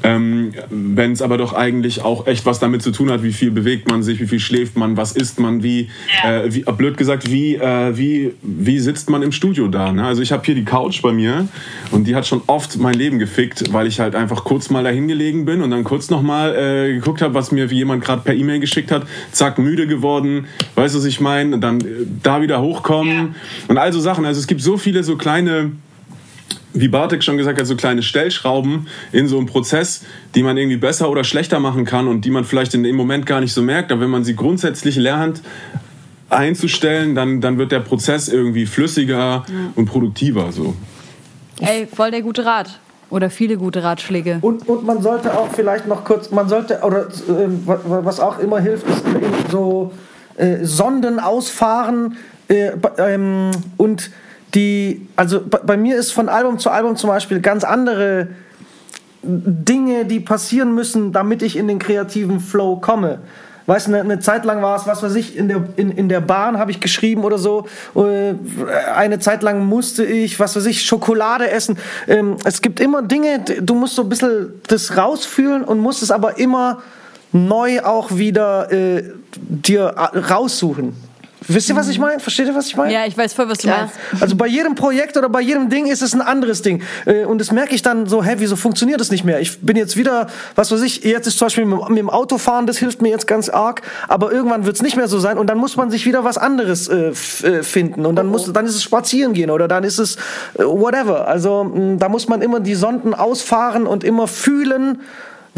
[0.02, 3.52] Ähm, Wenn es aber doch eigentlich auch echt was damit zu tun hat, wie viel
[3.52, 5.90] bewegt man sich, wie viel schläft man, was isst man, wie,
[6.24, 9.92] äh, wie blöd gesagt, wie, äh, wie, wie sitzt man im Studio da.
[9.92, 10.06] Ne?
[10.06, 11.50] Also ich habe hier die Couch bei mir
[11.92, 15.10] und die hat schon oft mein Leben gefickt, weil ich halt einfach kurz mal dahin
[15.10, 18.62] gelegen bin und dann kurz nochmal äh, geguckt habe, was mir jemand gerade per E-Mail
[18.62, 21.56] geschickt hat, zack, müde geworden, weißt du, was ich meine?
[21.56, 23.36] Und dann äh, da wieder hochkommen ja.
[23.68, 24.26] und all so Sachen.
[24.26, 25.72] Also es gibt so viele so kleine
[26.74, 30.78] wie Bartek schon gesagt hat, so kleine Stellschrauben in so einem Prozess, die man irgendwie
[30.78, 33.62] besser oder schlechter machen kann und die man vielleicht in dem Moment gar nicht so
[33.62, 33.92] merkt.
[33.92, 35.42] Aber wenn man sie grundsätzlich lernt
[36.30, 39.46] einzustellen, dann, dann wird der Prozess irgendwie flüssiger ja.
[39.76, 40.52] und produktiver.
[40.52, 40.76] So.
[41.60, 42.80] Ey, voll der gute Rat.
[43.10, 44.38] Oder viele gute Ratschläge.
[44.42, 48.60] Und, und man sollte auch vielleicht noch kurz, man sollte, oder äh, was auch immer
[48.60, 49.04] hilft, ist
[49.52, 49.92] so
[50.38, 54.12] äh, Sonden ausfahren äh, ähm, und
[54.56, 58.30] die, also bei mir ist von Album zu Album zum Beispiel ganz andere
[59.22, 63.20] Dinge, die passieren müssen, damit ich in den kreativen Flow komme.
[63.70, 66.10] Weißt du, eine, eine Zeit lang war es, was weiß ich, in der, in, in
[66.10, 67.68] der Bahn habe ich geschrieben oder so.
[67.96, 68.34] Äh,
[68.96, 71.78] eine Zeit lang musste ich, was weiß ich, Schokolade essen.
[72.08, 76.10] Ähm, es gibt immer Dinge, du musst so ein bisschen das rausfühlen und musst es
[76.10, 76.82] aber immer
[77.32, 79.04] neu auch wieder äh,
[79.38, 80.96] dir raussuchen.
[81.50, 82.20] Wisst ihr, was ich meine?
[82.20, 82.94] Versteht ihr, was ich meine?
[82.94, 83.96] Ja, ich weiß voll, was du meinst.
[84.20, 86.84] Also bei jedem Projekt oder bei jedem Ding ist es ein anderes Ding.
[87.06, 89.40] Äh, und das merke ich dann so, hä, wieso funktioniert das nicht mehr?
[89.40, 92.78] Ich bin jetzt wieder, was weiß ich, jetzt ist zum Beispiel mit, dem Autofahren, das
[92.78, 95.58] hilft mir jetzt ganz arg, aber irgendwann wird es nicht mehr so sein und dann
[95.58, 98.84] muss man sich wieder was anderes äh, äh finden und dann, muss, dann ist es
[98.84, 100.18] spazieren gehen oder dann ist es
[100.58, 101.28] äh, whatever.
[101.28, 105.00] Also mh, da muss man immer die Sonden ausfahren und immer fühlen,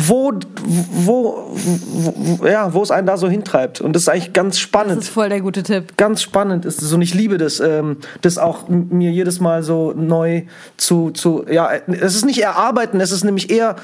[0.08, 0.34] wo,
[0.64, 3.82] wo, wo, ja, wo es einen da so hintreibt.
[3.82, 4.98] Und das ist eigentlich ganz spannend.
[4.98, 5.98] Das ist voll der gute Tipp.
[5.98, 6.94] Ganz spannend ist es.
[6.94, 10.44] Und ich liebe das, ähm, das auch mir jedes Mal so neu
[10.78, 13.76] zu, zu, ja, es ist nicht erarbeiten, es ist nämlich eher,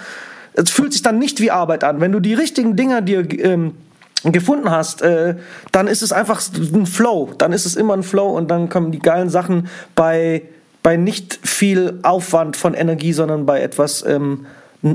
[0.54, 2.02] es fühlt sich dann nicht wie Arbeit an.
[2.02, 3.74] Wenn du die richtigen Dinger dir, ähm,
[4.24, 5.36] gefunden hast, äh,
[5.72, 7.32] dann ist es einfach ein Flow.
[7.38, 10.44] Dann ist es immer ein Flow und dann kommen die geilen Sachen bei,
[10.84, 14.46] bei nicht viel Aufwand von Energie, sondern bei etwas ähm,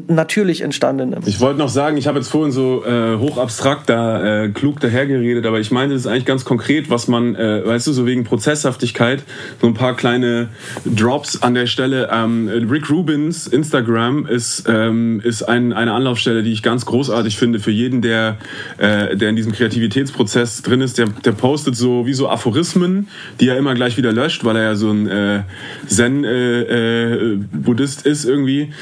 [0.09, 4.49] natürlich entstanden Ich wollte noch sagen, ich habe jetzt vorhin so äh, hochabstrakt da äh,
[4.49, 7.93] klug dahergeredet, aber ich meine, das ist eigentlich ganz konkret, was man, äh, weißt du,
[7.93, 9.22] so wegen Prozesshaftigkeit,
[9.61, 10.49] so ein paar kleine
[10.84, 12.09] Drops an der Stelle.
[12.12, 17.59] Ähm, Rick Rubins Instagram ist, ähm, ist ein, eine Anlaufstelle, die ich ganz großartig finde
[17.59, 18.36] für jeden, der,
[18.78, 20.99] äh, der in diesem Kreativitätsprozess drin ist.
[20.99, 23.09] Der, der postet so wie so Aphorismen,
[23.40, 25.43] die er immer gleich wieder löscht, weil er ja so ein äh,
[25.86, 28.72] Zen-Buddhist äh, ist irgendwie.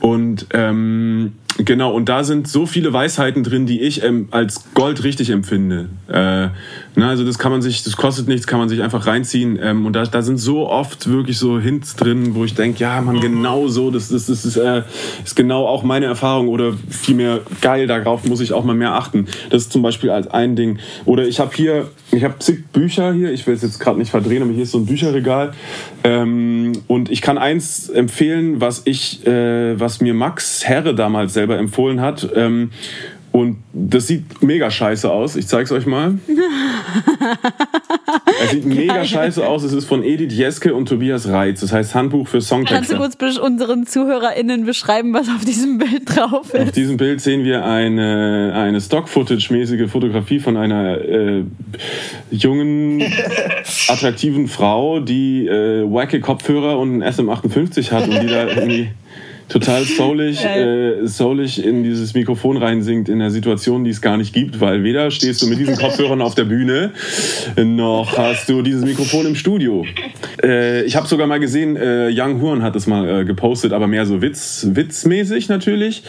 [0.00, 5.04] Und ähm, genau, und da sind so viele Weisheiten drin, die ich ähm, als Gold
[5.04, 5.88] richtig empfinde.
[6.08, 6.48] Äh,
[6.94, 9.58] na, also das kann man sich, das kostet nichts, kann man sich einfach reinziehen.
[9.62, 13.00] Ähm, und da, da sind so oft wirklich so Hints drin, wo ich denke, ja,
[13.00, 14.82] man, genau so, das, das, das ist, äh,
[15.24, 19.26] ist genau auch meine Erfahrung oder vielmehr geil, darauf muss ich auch mal mehr achten.
[19.50, 20.78] Das ist zum Beispiel als ein Ding.
[21.04, 24.10] Oder ich habe hier, ich habe zig Bücher hier, ich will es jetzt gerade nicht
[24.10, 25.52] verdrehen, aber hier ist so ein Bücherregal.
[26.04, 31.56] Ähm, und ich kann eins empfehlen, was ich, äh, was mir Max Herre damals selber
[31.56, 32.28] empfohlen hat.
[32.34, 32.70] Ähm,
[33.30, 35.36] und das sieht mega scheiße aus.
[35.36, 36.18] Ich zeig's euch mal.
[38.42, 39.62] es sieht mega scheiße aus.
[39.62, 41.60] Es ist von Edith Jeske und Tobias Reitz.
[41.60, 42.96] Das heißt Handbuch für Songtexte.
[42.96, 46.62] Kannst du kurz unseren ZuhörerInnen beschreiben, was auf diesem Bild drauf ist?
[46.62, 51.44] Auf diesem Bild sehen wir eine, eine Stock-Footage-mäßige Fotografie von einer äh,
[52.32, 53.04] jungen,
[53.88, 58.88] attraktiven Frau, die äh, wacke Kopfhörer und einen SM58 hat und die da irgendwie
[59.48, 64.32] total soulig, äh, soulig in dieses Mikrofon reinsingt in der Situation, die es gar nicht
[64.32, 66.92] gibt, weil weder stehst du mit diesen Kopfhörern auf der Bühne,
[67.56, 69.84] noch hast du dieses Mikrofon im Studio.
[70.42, 73.86] Äh, ich habe sogar mal gesehen, äh, Young Horn hat das mal äh, gepostet, aber
[73.86, 76.02] mehr so Witz, witzmäßig natürlich.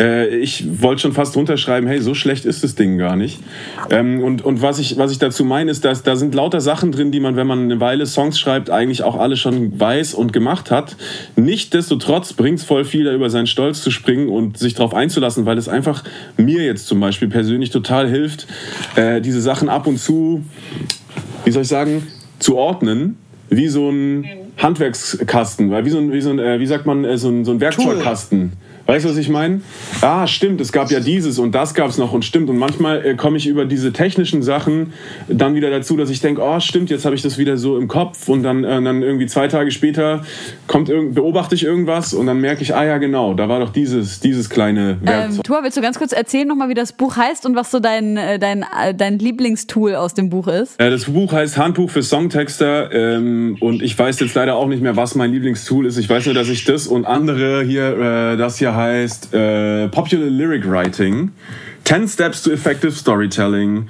[0.00, 3.40] Äh, ich wollte schon fast runterschreiben, hey, so schlecht ist das Ding gar nicht.
[3.90, 6.92] Ähm, und und was, ich, was ich dazu meine, ist, dass da sind lauter Sachen
[6.92, 10.32] drin, die man, wenn man eine Weile Songs schreibt, eigentlich auch alle schon weiß und
[10.32, 10.96] gemacht hat.
[11.36, 15.46] Nichtsdestotrotz bringt es voll viel, da über seinen Stolz zu springen und sich darauf einzulassen,
[15.46, 16.04] weil es einfach
[16.36, 18.46] mir jetzt zum Beispiel persönlich total hilft,
[18.96, 20.44] äh, diese Sachen ab und zu,
[21.44, 22.06] wie soll ich sagen,
[22.38, 23.16] zu ordnen,
[23.50, 24.24] wie so ein
[24.58, 27.44] Handwerkskasten, weil wie so ein, wie, so ein, äh, wie sagt man, äh, so ein,
[27.44, 28.52] so ein Werkzeugkasten.
[28.86, 29.60] Weißt du, was ich meine?
[30.00, 32.50] Ah, stimmt, es gab ja dieses und das gab es noch und stimmt.
[32.50, 34.92] Und manchmal äh, komme ich über diese technischen Sachen
[35.28, 37.88] dann wieder dazu, dass ich denke, oh, stimmt, jetzt habe ich das wieder so im
[37.88, 40.24] Kopf und dann, äh, dann irgendwie zwei Tage später
[40.66, 44.20] kommt beobachte ich irgendwas und dann merke ich, ah ja, genau, da war doch dieses,
[44.20, 45.36] dieses kleine Werkzeug.
[45.36, 47.80] Ähm, Tua, willst du ganz kurz erzählen nochmal, wie das Buch heißt und was so
[47.80, 50.80] dein, äh, dein, äh, dein Lieblingstool aus dem Buch ist?
[50.80, 54.82] Äh, das Buch heißt Handbuch für Songtexter ähm, und ich weiß jetzt leider auch nicht
[54.82, 55.98] mehr, was mein Lieblingstool ist.
[55.98, 60.28] Ich weiß nur, dass ich das und andere hier, äh, das hier heißt äh, Popular
[60.28, 61.32] Lyric Writing,
[61.84, 63.88] 10 Steps to Effective Storytelling,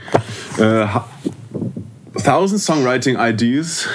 [0.59, 0.87] äh,
[2.14, 3.89] 1000 Songwriting Ideas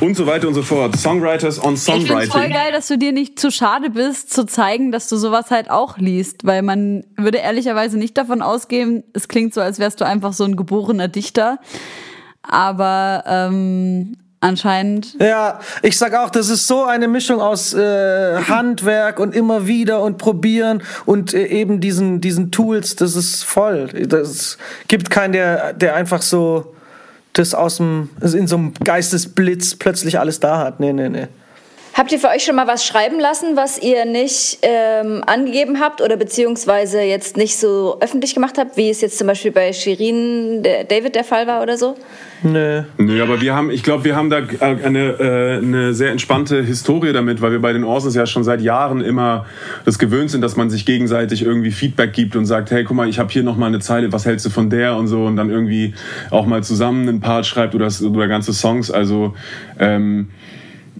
[0.00, 0.96] und so weiter und so fort.
[0.96, 2.52] Songwriters on Ich finde voll Songwriting.
[2.52, 5.98] geil, dass du dir nicht zu schade bist, zu zeigen, dass du sowas halt auch
[5.98, 10.32] liest, weil man würde ehrlicherweise nicht davon ausgehen, es klingt so, als wärst du einfach
[10.32, 11.58] so ein geborener Dichter,
[12.42, 19.18] aber ähm, anscheinend Ja, ich sag auch, das ist so eine Mischung aus äh, Handwerk
[19.18, 23.88] und immer wieder und probieren und äh, eben diesen, diesen Tools, das ist voll.
[23.88, 26.74] Das gibt keinen, der, der einfach so
[27.32, 30.80] das aus dem, in so einem Geistesblitz plötzlich alles da hat.
[30.80, 31.28] Nee, nee, nee.
[31.94, 36.00] Habt ihr für euch schon mal was schreiben lassen, was ihr nicht ähm, angegeben habt
[36.00, 40.62] oder beziehungsweise jetzt nicht so öffentlich gemacht habt, wie es jetzt zum Beispiel bei Shirin
[40.62, 41.96] der David der Fall war oder so?
[42.42, 42.82] Nee.
[42.96, 47.12] Nö, aber wir haben, ich glaube, wir haben da eine, äh, eine sehr entspannte Historie
[47.12, 49.44] damit, weil wir bei den Orsons ja schon seit Jahren immer
[49.84, 53.08] das gewöhnt sind, dass man sich gegenseitig irgendwie Feedback gibt und sagt, hey, guck mal,
[53.08, 55.36] ich habe hier noch mal eine Zeile, was hältst du von der und so und
[55.36, 55.94] dann irgendwie
[56.30, 58.90] auch mal zusammen einen Part schreibt oder, oder ganze Songs.
[58.90, 59.34] Also
[59.78, 60.30] ähm,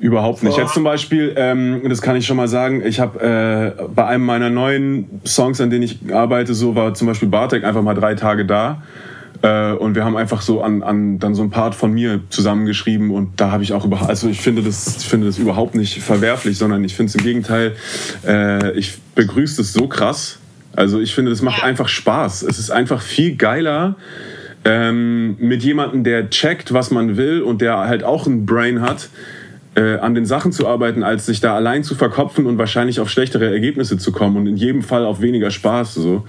[0.03, 0.59] Überhaupt nicht.
[0.59, 4.27] Jetzt zum Beispiel, ähm, das kann ich schon mal sagen, ich habe äh, bei einem
[4.27, 8.17] meiner neuen Songs, an denen ich arbeite, so war zum Beispiel Bartek einfach mal drei
[8.17, 8.83] Tage da.
[9.43, 13.13] Äh, und wir haben einfach so an, an dann so ein Part von mir zusammengeschrieben
[13.13, 16.03] und da habe ich auch überhaupt, also ich finde das, ich finde das überhaupt nicht
[16.03, 17.77] verwerflich, sondern ich finde es im Gegenteil,
[18.27, 20.41] äh, ich begrüße das so krass.
[20.75, 22.43] Also ich finde, das macht einfach Spaß.
[22.43, 23.95] Es ist einfach viel geiler,
[24.65, 29.11] ähm, mit jemandem, der checkt, was man will und der halt auch ein Brain hat,
[29.75, 33.09] äh, an den Sachen zu arbeiten, als sich da allein zu verkopfen und wahrscheinlich auf
[33.09, 35.95] schlechtere Ergebnisse zu kommen und in jedem Fall auf weniger Spaß.
[35.95, 36.27] So.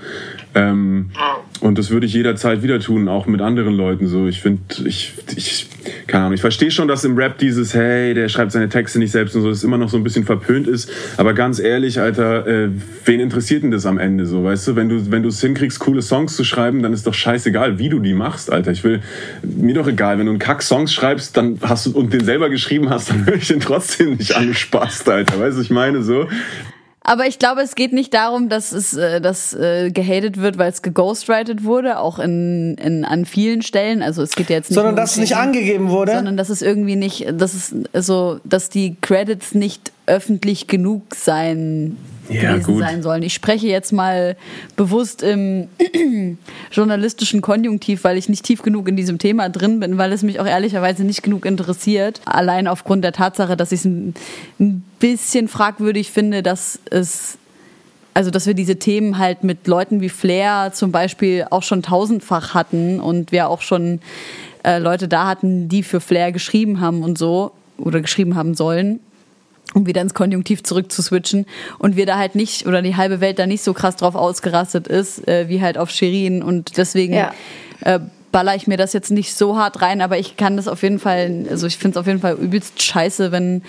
[0.55, 1.11] Ähm,
[1.63, 4.07] und das würde ich jederzeit wieder tun, auch mit anderen Leuten.
[4.07, 5.67] So, ich finde, ich, ich,
[6.07, 9.11] keine Ahnung, ich verstehe schon, dass im Rap dieses, hey, der schreibt seine Texte nicht
[9.11, 10.91] selbst und so, das immer noch so ein bisschen verpönt ist.
[11.15, 12.69] Aber ganz ehrlich, Alter, äh,
[13.05, 14.75] wen interessiert denn das am Ende so, weißt du?
[14.75, 17.99] Wenn du, wenn es hinkriegst, coole Songs zu schreiben, dann ist doch scheißegal, wie du
[17.99, 18.71] die machst, Alter.
[18.71, 18.99] Ich will,
[19.41, 22.89] mir doch egal, wenn du einen Kack-Songs schreibst, dann hast du und den selber geschrieben
[22.89, 25.39] hast, dann höre ich den trotzdem nicht an, du Spaß, Alter.
[25.39, 26.27] Weißt du, ich meine so.
[27.03, 30.71] Aber ich glaube, es geht nicht darum, dass es äh, dass, äh, gehatet wird, weil
[30.71, 34.01] es geghostwritet wurde, auch in, in, an vielen Stellen.
[34.01, 36.13] Also es geht ja jetzt nicht Sondern dass es nicht angegeben wurde.
[36.13, 41.97] Sondern dass es irgendwie nicht, dass es also, dass die Credits nicht öffentlich genug sein
[42.29, 42.79] Ja, gewesen gut.
[42.81, 43.23] sein sollen.
[43.23, 44.37] Ich spreche jetzt mal
[44.75, 45.67] bewusst im
[46.71, 50.39] journalistischen Konjunktiv, weil ich nicht tief genug in diesem Thema drin bin, weil es mich
[50.39, 52.21] auch ehrlicherweise nicht genug interessiert.
[52.25, 54.13] Allein aufgrund der Tatsache, dass ich es ein,
[54.59, 57.37] ein bisschen fragwürdig finde, dass es
[58.15, 62.53] also dass wir diese Themen halt mit Leuten wie Flair zum Beispiel auch schon tausendfach
[62.53, 64.01] hatten und wir auch schon
[64.63, 68.99] äh, Leute da hatten, die für Flair geschrieben haben und so oder geschrieben haben sollen
[69.73, 71.45] um wieder ins Konjunktiv zurück zu switchen
[71.79, 74.87] und wir da halt nicht oder die halbe Welt da nicht so krass drauf ausgerastet
[74.87, 77.31] ist, äh, wie halt auf Shirin und deswegen Ja.
[77.81, 77.99] äh,
[78.31, 80.97] baller ich mir das jetzt nicht so hart rein, aber ich kann das auf jeden
[80.97, 83.61] Fall, also ich finde es auf jeden Fall übelst scheiße, wenn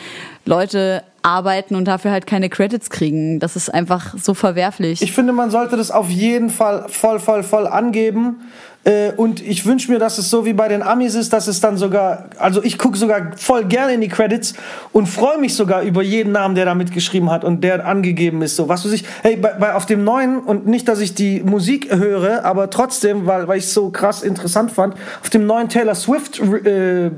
[0.47, 3.41] Leute arbeiten und dafür halt keine Credits kriegen.
[3.41, 5.03] Das ist einfach so verwerflich.
[5.03, 8.37] Ich finde, man sollte das auf jeden Fall voll, voll, voll angeben.
[8.85, 11.61] Äh, und ich wünsche mir, dass es so wie bei den Amis ist, dass es
[11.61, 14.55] dann sogar, also ich gucke sogar voll gerne in die Credits
[14.93, 18.57] und freue mich sogar über jeden Namen, der da mitgeschrieben hat und der angegeben ist.
[18.57, 21.41] So, was weiß ich, hey, bei, bei, auf dem neuen, und nicht, dass ich die
[21.43, 25.69] Musik höre, aber trotzdem, weil, weil ich es so krass interessant fand, auf dem neuen
[25.69, 27.11] Taylor Swift äh,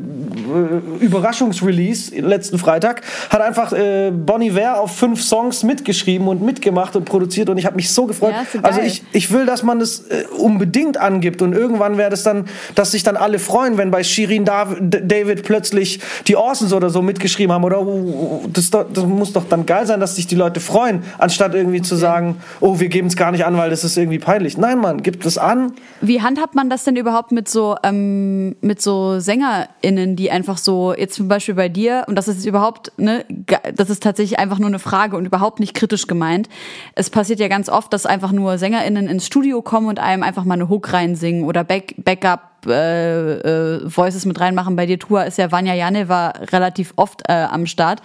[1.00, 7.04] Überraschungsrelease letzten Freitag hat einfach äh, Bonnie Ware auf fünf Songs mitgeschrieben und mitgemacht und
[7.04, 8.32] produziert und ich habe mich so gefreut.
[8.32, 12.10] Ja, so also ich, ich will, dass man das äh, unbedingt angibt und irgendwann wäre
[12.10, 16.90] das dann, dass sich dann alle freuen, wenn bei Shirin David plötzlich die Orsons oder
[16.90, 20.34] so mitgeschrieben haben oder oh, das, das, muss doch dann geil sein, dass sich die
[20.34, 23.84] Leute freuen, anstatt irgendwie zu sagen, oh, wir geben es gar nicht an, weil das
[23.84, 24.56] ist irgendwie peinlich.
[24.58, 25.72] Nein, man, gibt es an.
[26.00, 30.94] Wie handhabt man das denn überhaupt mit so, ähm, mit so SängerInnen, die einfach so,
[30.94, 33.24] jetzt zum Beispiel bei dir, und das ist überhaupt, ne,
[33.74, 36.48] das ist tatsächlich einfach nur eine Frage und überhaupt nicht kritisch gemeint.
[36.94, 40.44] Es passiert ja ganz oft, dass einfach nur SängerInnen ins Studio kommen und einem einfach
[40.44, 44.76] mal eine Hook reinsingen oder Back, Backup äh, äh, Voices mit reinmachen.
[44.76, 48.02] Bei dir Tour ist ja Vanya Janne war relativ oft äh, am Start.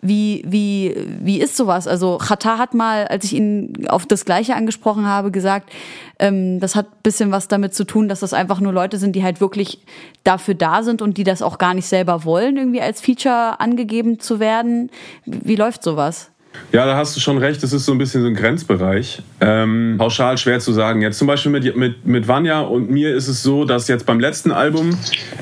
[0.00, 1.86] Wie, wie, wie ist sowas?
[1.86, 5.70] Also Chata hat mal, als ich ihn auf das Gleiche angesprochen habe, gesagt,
[6.18, 9.22] ähm, das hat bisschen was damit zu tun, dass das einfach nur Leute sind, die
[9.22, 9.80] halt wirklich
[10.24, 14.20] dafür da sind und die das auch gar nicht selber wollen, irgendwie als Feature angegeben
[14.20, 14.90] zu werden.
[15.24, 16.30] Wie läuft sowas?
[16.72, 19.22] Ja, da hast du schon recht, das ist so ein bisschen so ein Grenzbereich.
[19.40, 21.00] Ähm, pauschal schwer zu sagen.
[21.00, 24.20] Jetzt zum Beispiel mit, mit, mit Vanya und mir ist es so, dass jetzt beim
[24.20, 24.96] letzten Album,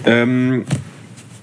[0.05, 0.65] ähm,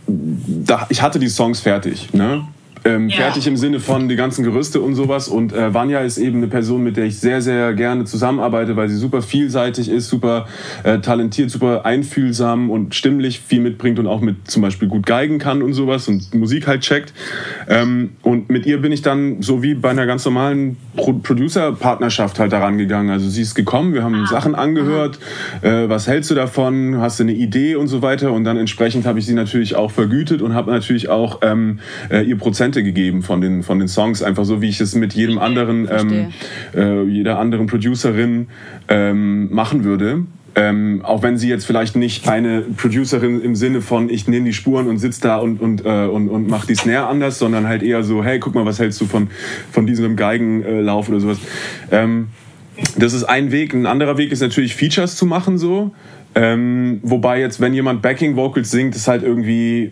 [0.08, 2.14] da, ich hatte die Songs fertig.
[2.14, 2.48] Ne?
[2.86, 3.18] Ähm, ja.
[3.18, 5.28] fertig im Sinne von die ganzen Gerüste und sowas.
[5.28, 8.90] Und äh, Vanya ist eben eine Person, mit der ich sehr, sehr gerne zusammenarbeite, weil
[8.90, 10.48] sie super vielseitig ist, super
[10.84, 15.40] äh, talentiert, super einfühlsam und stimmlich viel mitbringt und auch mit zum Beispiel gut geigen
[15.40, 17.14] kann und sowas und Musik halt checkt.
[17.70, 22.40] Ähm, und mit ihr bin ich dann so wie bei einer ganz normalen Pro Producer-Partnerschaft
[22.40, 23.10] halt daran gegangen.
[23.10, 24.28] Also sie ist gekommen, wir haben ah.
[24.28, 25.20] Sachen angehört,
[25.62, 28.32] äh, was hältst du davon, hast du eine Idee und so weiter.
[28.32, 31.80] Und dann entsprechend habe ich sie natürlich auch vergütet und habe natürlich auch ähm,
[32.10, 34.96] äh, ihr Prozent Prozente gegeben von den, von den Songs, einfach so wie ich es
[34.96, 36.34] mit jedem anderen, ähm,
[36.76, 38.48] äh, jeder anderen Producerin
[38.88, 40.24] ähm, machen würde.
[40.56, 44.54] Ähm, auch wenn sie jetzt vielleicht nicht eine Producerin im Sinne von ich nehme die
[44.54, 47.82] Spuren und sitze da und, und, äh, und, und mach die Snare anders, sondern halt
[47.82, 49.30] eher so, hey, guck mal, was hältst du von,
[49.72, 51.40] von diesem Geigenlauf oder sowas.
[51.92, 52.28] Ähm,
[52.98, 53.74] das ist ein Weg.
[53.74, 55.92] Ein anderer Weg ist natürlich Features zu machen so.
[56.36, 59.92] Ähm, wobei jetzt, wenn jemand Backing Vocals singt, ist halt irgendwie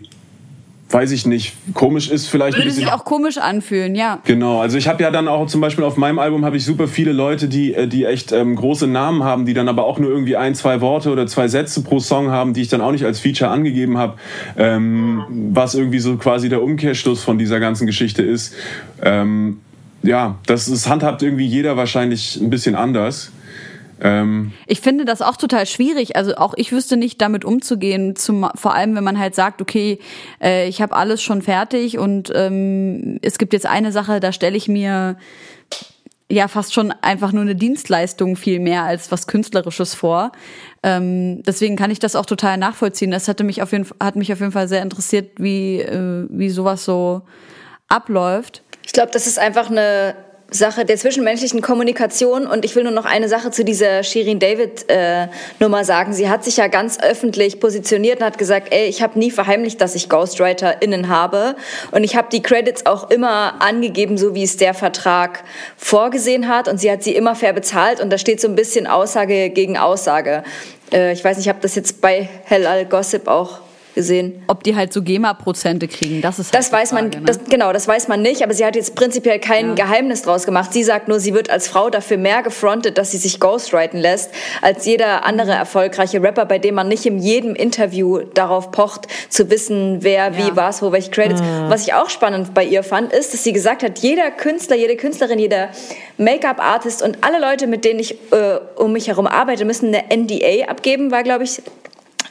[0.92, 4.20] weiß ich nicht, komisch ist vielleicht Würde sich auch komisch anfühlen, ja.
[4.24, 6.86] Genau, also ich habe ja dann auch zum Beispiel auf meinem Album habe ich super
[6.88, 10.10] viele Leute, die, äh, die echt ähm, große Namen haben, die dann aber auch nur
[10.10, 13.04] irgendwie ein, zwei Worte oder zwei Sätze pro Song haben, die ich dann auch nicht
[13.04, 14.14] als Feature angegeben habe,
[14.56, 18.54] ähm, was irgendwie so quasi der Umkehrschluss von dieser ganzen Geschichte ist.
[19.02, 19.60] Ähm,
[20.02, 23.30] ja, das, das handhabt irgendwie jeder wahrscheinlich ein bisschen anders.
[24.02, 26.16] Ähm ich finde das auch total schwierig.
[26.16, 29.98] Also auch ich wüsste nicht damit umzugehen, zum, vor allem wenn man halt sagt, okay,
[30.42, 34.56] äh, ich habe alles schon fertig und ähm, es gibt jetzt eine Sache, da stelle
[34.56, 35.16] ich mir
[36.28, 40.32] ja fast schon einfach nur eine Dienstleistung viel mehr als was Künstlerisches vor.
[40.82, 43.10] Ähm, deswegen kann ich das auch total nachvollziehen.
[43.10, 46.48] Das hatte mich auf jeden, hat mich auf jeden Fall sehr interessiert, wie, äh, wie
[46.48, 47.22] sowas so
[47.88, 48.62] abläuft.
[48.84, 50.16] Ich glaube, das ist einfach eine
[50.52, 52.46] Sache der zwischenmenschlichen Kommunikation.
[52.46, 55.28] Und ich will nur noch eine Sache zu dieser Shirin David äh,
[55.82, 56.12] sagen.
[56.12, 59.80] Sie hat sich ja ganz öffentlich positioniert und hat gesagt, ey, ich habe nie verheimlicht,
[59.80, 61.56] dass ich GhostwriterInnen habe.
[61.90, 65.44] Und ich habe die Credits auch immer angegeben, so wie es der Vertrag
[65.76, 66.68] vorgesehen hat.
[66.68, 68.00] Und sie hat sie immer fair bezahlt.
[68.00, 70.44] Und da steht so ein bisschen Aussage gegen Aussage.
[70.92, 73.60] Äh, ich weiß nicht, ich habe das jetzt bei Hell Al Gossip auch
[73.94, 74.42] gesehen.
[74.46, 77.26] Ob die halt so GEMA-Prozente kriegen, das ist halt Das weiß Frage, man, ne?
[77.26, 79.74] das, genau, das weiß man nicht, aber sie hat jetzt prinzipiell kein ja.
[79.74, 80.72] Geheimnis draus gemacht.
[80.72, 84.30] Sie sagt nur, sie wird als Frau dafür mehr gefrontet, dass sie sich ghostwriten lässt,
[84.60, 89.50] als jeder andere erfolgreiche Rapper, bei dem man nicht in jedem Interview darauf pocht, zu
[89.50, 90.36] wissen, wer, ja.
[90.36, 91.40] wie, was, wo, welche Credits.
[91.40, 91.68] Mhm.
[91.68, 94.96] Was ich auch spannend bei ihr fand, ist, dass sie gesagt hat, jeder Künstler, jede
[94.96, 95.70] Künstlerin, jeder
[96.18, 100.68] Make-up-Artist und alle Leute, mit denen ich äh, um mich herum arbeite, müssen eine NDA
[100.68, 101.62] abgeben, war, glaube ich,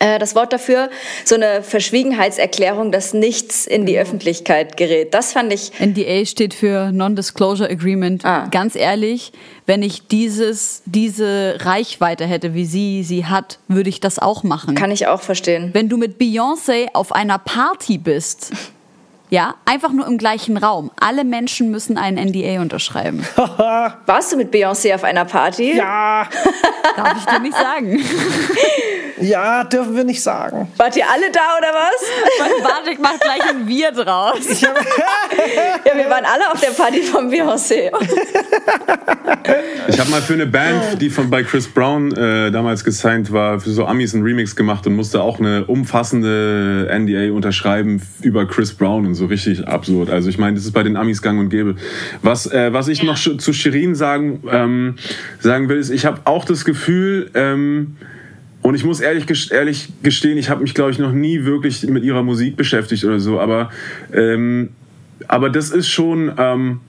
[0.02, 0.89] das Wort dafür,
[1.26, 5.14] so eine Verschwiegenheitserklärung, dass nichts in die Öffentlichkeit gerät.
[5.14, 5.72] Das fand ich.
[5.80, 8.26] NDA steht für Non-Disclosure Agreement.
[8.26, 8.47] Ah.
[8.49, 9.32] Ganz ehrlich,
[9.66, 14.76] wenn ich dieses, diese Reichweite hätte, wie sie sie hat, würde ich das auch machen.
[14.76, 15.70] Kann ich auch verstehen.
[15.74, 18.52] Wenn du mit Beyoncé auf einer Party bist,
[19.32, 20.91] ja, einfach nur im gleichen Raum.
[20.99, 23.25] Alle Menschen müssen einen NDA unterschreiben.
[24.05, 25.77] Warst du mit Beyoncé auf einer Party?
[25.77, 26.27] Ja.
[26.97, 28.03] Darf ich dir nicht sagen.
[29.21, 30.67] Ja, dürfen wir nicht sagen.
[30.77, 32.63] Wart ihr alle da oder was?
[32.63, 34.59] Bartek macht gleich ein Wir draus.
[34.59, 34.73] ja,
[35.95, 37.91] wir waren alle auf der Party von Beyoncé.
[39.88, 43.59] Ich habe mal für eine Band, die von bei Chris Brown äh, damals gesigned war,
[43.59, 48.73] für so Amis einen Remix gemacht und musste auch eine umfassende NDA unterschreiben über Chris
[48.73, 50.09] Brown und so richtig absurd.
[50.09, 51.76] Also ich meine, das ist bei den Amis gang und gäbe.
[52.22, 54.95] Was, äh, was ich noch zu Shirin sagen, ähm,
[55.39, 57.95] sagen will, ist, ich habe auch das Gefühl, ähm,
[58.61, 62.03] und ich muss ehrlich, ehrlich gestehen, ich habe mich, glaube ich, noch nie wirklich mit
[62.03, 63.39] ihrer Musik beschäftigt oder so.
[63.39, 63.72] Aber,
[64.13, 64.69] ähm,
[65.28, 66.80] aber das ist schon, ähm,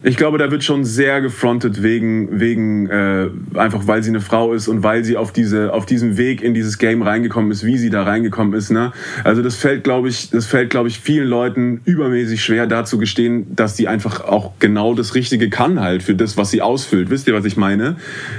[0.00, 4.52] ich glaube, da wird schon sehr gefrontet wegen, wegen äh, einfach weil sie eine Frau
[4.52, 7.76] ist und weil sie auf diese auf diesem Weg in dieses Game reingekommen ist, wie
[7.78, 8.70] sie da reingekommen ist.
[8.70, 8.92] Ne?
[9.24, 13.56] Also das fällt, glaube ich, das fällt, glaube ich, vielen Leuten übermäßig schwer, dazu gestehen,
[13.56, 17.10] dass die einfach auch genau das Richtige kann halt für das, was sie ausfüllt.
[17.10, 17.96] Wisst ihr, was ich meine?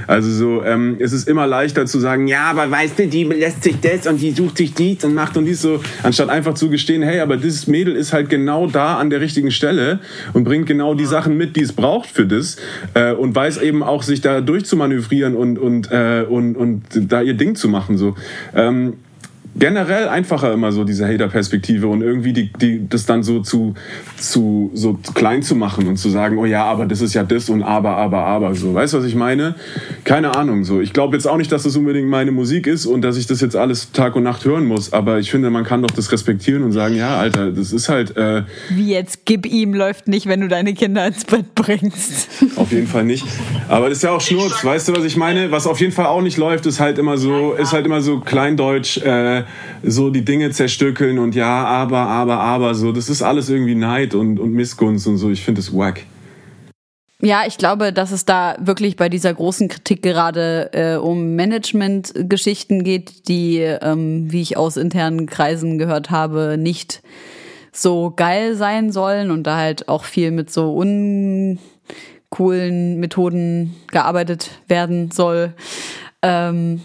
[0.07, 3.63] Also so, ähm, es ist immer leichter zu sagen, ja, aber weißt du, die lässt
[3.63, 6.69] sich das und die sucht sich dies und macht und dies so, anstatt einfach zu
[6.69, 9.99] gestehen, hey, aber dieses Mädel ist halt genau da an der richtigen Stelle
[10.31, 12.57] und bringt genau die Sachen mit die es braucht für das
[12.93, 17.35] äh, und weiß eben auch, sich da durchzumanövrieren und, und, äh, und, und da ihr
[17.35, 17.97] Ding zu machen.
[17.97, 18.15] So.
[18.55, 18.93] Ähm,
[19.59, 23.75] generell einfacher immer so diese Hater-Perspektive und irgendwie die, die, das dann so zu,
[24.17, 27.49] zu, so klein zu machen und zu sagen, oh ja, aber das ist ja das
[27.49, 28.73] und aber, aber, aber, so.
[28.73, 29.55] Weißt du, was ich meine?
[30.03, 30.81] Keine Ahnung, so.
[30.81, 33.41] Ich glaube jetzt auch nicht, dass das unbedingt meine Musik ist und dass ich das
[33.41, 36.63] jetzt alles Tag und Nacht hören muss, aber ich finde, man kann doch das respektieren
[36.63, 38.15] und sagen, ja, Alter, das ist halt...
[38.17, 42.29] Äh, Wie jetzt, gib ihm läuft nicht, wenn du deine Kinder ins Bett bringst.
[42.55, 43.25] Auf jeden Fall nicht.
[43.67, 45.51] Aber das ist ja auch Schnurz, weißt du, was ich meine?
[45.51, 48.19] Was auf jeden Fall auch nicht läuft, ist halt immer so, ist halt immer so
[48.19, 49.43] kleindeutsch, äh,
[49.83, 52.91] so die Dinge zerstückeln und ja, aber, aber, aber, so.
[52.91, 55.29] Das ist alles irgendwie Neid und, und Missgunst und so.
[55.29, 56.01] Ich finde es wack.
[57.21, 62.85] Ja, ich glaube, dass es da wirklich bei dieser großen Kritik gerade äh, um Management-Geschichten
[62.85, 67.01] geht, die, ähm, wie ich aus internen Kreisen gehört habe, nicht
[67.73, 71.59] so geil sein sollen und da halt auch viel mit so uncoolen
[72.99, 75.53] Methoden gearbeitet werden soll.
[76.21, 76.81] Ähm,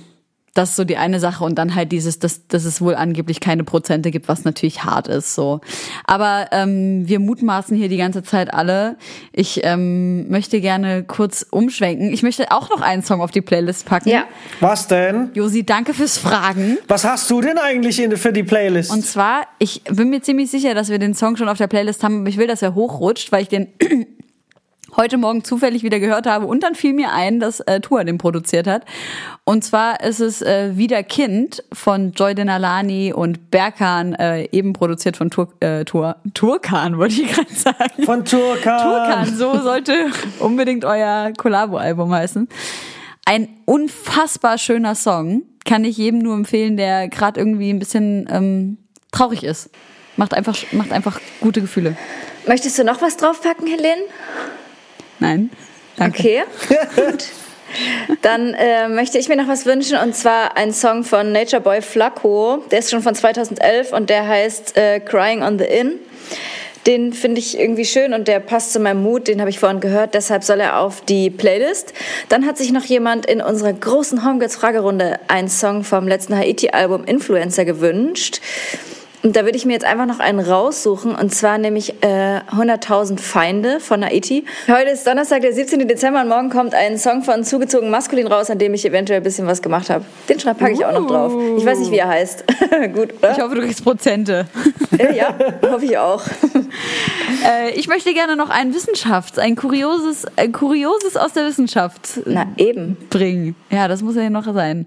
[0.55, 3.41] das ist so die eine Sache und dann halt dieses, dass, dass es wohl angeblich
[3.41, 5.35] keine Prozente gibt, was natürlich hart ist.
[5.35, 5.61] So,
[6.05, 8.97] aber ähm, wir mutmaßen hier die ganze Zeit alle.
[9.33, 12.13] Ich ähm, möchte gerne kurz umschwenken.
[12.13, 14.11] Ich möchte auch noch einen Song auf die Playlist packen.
[14.11, 14.25] Ja.
[14.61, 15.31] Was denn?
[15.35, 16.79] Josi, danke fürs Fragen.
[16.87, 18.93] Was hast du denn eigentlich in, für die Playlist?
[18.93, 22.05] Und zwar, ich bin mir ziemlich sicher, dass wir den Song schon auf der Playlist
[22.05, 23.69] haben, aber ich will, dass er hochrutscht, weil ich den
[24.97, 28.19] heute Morgen zufällig wieder gehört habe und dann fiel mir ein, dass äh, Tua den
[28.19, 28.85] produziert hat.
[29.45, 35.17] Und zwar ist es äh, Wieder Kind von Joy Denalani und Berkan, äh, eben produziert
[35.17, 38.05] von Tur äh, Tur Turkan, wollte ich gerade sagen.
[38.05, 38.83] Von Turkan.
[38.83, 40.07] Turkan, so sollte
[40.39, 42.49] unbedingt euer Collabo-Album heißen.
[43.27, 45.43] Ein unfassbar schöner Song.
[45.65, 48.79] Kann ich jedem nur empfehlen, der gerade irgendwie ein bisschen ähm,
[49.13, 49.71] traurig ist.
[50.17, 51.97] Macht einfach, macht einfach gute Gefühle.
[52.47, 54.03] Möchtest du noch was draufpacken, Helene?
[55.25, 55.51] Nein.
[55.97, 56.19] Danke.
[56.19, 56.43] Okay,
[56.97, 57.25] gut.
[58.21, 61.81] Dann äh, möchte ich mir noch was wünschen und zwar ein Song von Nature Boy
[61.81, 62.63] Flacco.
[62.71, 65.95] Der ist schon von 2011 und der heißt äh, Crying on the Inn.
[66.87, 69.27] Den finde ich irgendwie schön und der passt zu meinem Mut.
[69.27, 71.95] Den habe ich vorhin gehört, deshalb soll er auf die Playlist.
[72.29, 77.05] Dann hat sich noch jemand in unserer großen Homegirls Fragerunde einen Song vom letzten Haiti-Album
[77.05, 78.43] Influencer gewünscht.
[79.25, 83.19] Und da würde ich mir jetzt einfach noch einen raussuchen, und zwar nämlich äh, 100.000
[83.19, 84.45] Feinde von Haiti.
[84.69, 85.89] Heute ist Donnerstag, der 17.
[85.89, 89.23] Dezember, und morgen kommt ein Song von Zugezogen Maskulin raus, an dem ich eventuell ein
[89.23, 90.05] bisschen was gemacht habe.
[90.29, 91.33] Den Schreib packe ich auch noch drauf.
[91.57, 92.45] Ich weiß nicht, wie er heißt.
[92.95, 93.33] Gut, oder?
[93.33, 94.47] Ich hoffe, du kriegst Prozente.
[94.97, 95.35] Äh, ja,
[95.69, 96.23] hoffe ich auch.
[97.45, 102.47] äh, ich möchte gerne noch ein Wissenschafts-, ein kurioses, ein kurioses aus der Wissenschaft Na,
[102.59, 102.97] eben.
[103.11, 103.57] bringen.
[103.71, 104.87] Ja, das muss ja noch sein.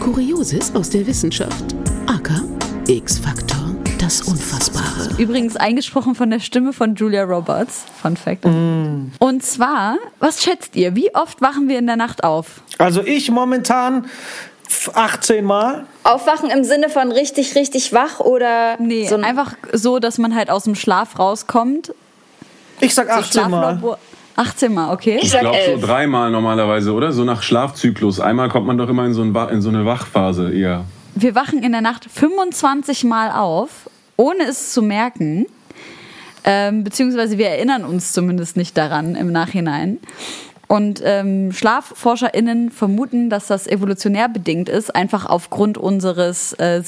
[0.00, 1.76] Kurioses aus der Wissenschaft.
[2.08, 2.55] Aka
[2.88, 5.10] X-Faktor, das Unfassbare.
[5.18, 7.84] Übrigens eingesprochen von der Stimme von Julia Roberts.
[8.00, 8.44] Fun Fact.
[8.44, 9.10] Mm.
[9.18, 10.94] Und zwar, was schätzt ihr?
[10.94, 12.60] Wie oft wachen wir in der Nacht auf?
[12.78, 14.06] Also ich momentan
[14.94, 15.86] 18 Mal.
[16.04, 20.36] Aufwachen im Sinne von richtig, richtig wach oder Nee, so ein einfach so, dass man
[20.36, 21.92] halt aus dem Schlaf rauskommt.
[22.80, 23.78] Ich sag So 18 Mal.
[23.80, 23.98] Schlaflabor-
[24.36, 25.16] 18 Mal, okay.
[25.20, 27.10] Ich Ich glaube so dreimal normalerweise, oder?
[27.10, 28.20] So nach Schlafzyklus.
[28.20, 30.84] Einmal kommt man doch immer in so, ein, in so eine Wachphase eher.
[31.18, 33.88] Wir wachen in der Nacht 25 Mal auf,
[34.18, 35.46] ohne es zu merken.
[36.44, 39.98] Ähm, beziehungsweise wir erinnern uns zumindest nicht daran im Nachhinein.
[40.68, 46.82] Und ähm, SchlafforscherInnen vermuten, dass das evolutionär bedingt ist, einfach aufgrund unseres äh,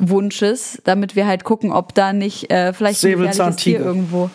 [0.00, 3.84] Sicherheitswunsches, damit wir halt gucken, ob da nicht äh, vielleicht ein gefährliches Tier Säbelzahntiger.
[3.84, 4.30] irgendwo.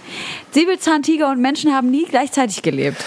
[0.52, 3.04] Säbelzahntiger und Menschen haben nie gleichzeitig gelebt.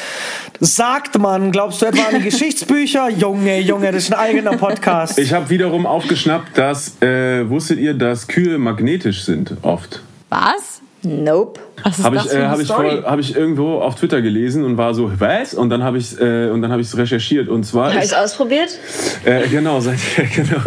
[0.60, 3.08] Sagt man, glaubst du etwa an die Geschichtsbücher?
[3.18, 5.18] Junge, Junge, das ist ein eigener Podcast.
[5.18, 10.02] Ich habe wiederum aufgeschnappt, dass, äh, wusstet ihr, dass Kühe magnetisch sind oft?
[10.28, 10.82] Was?
[11.02, 11.60] Nope.
[12.02, 15.12] Habe ich, äh, hab ich, vor- hab ich irgendwo auf Twitter gelesen und war so,
[15.18, 15.54] was?
[15.54, 18.06] Und dann habe ich äh, und dann habe ich es recherchiert und zwar Habe ich
[18.06, 18.76] ist, ausprobiert?
[19.24, 19.98] äh, genau, seit,
[20.34, 20.60] genau.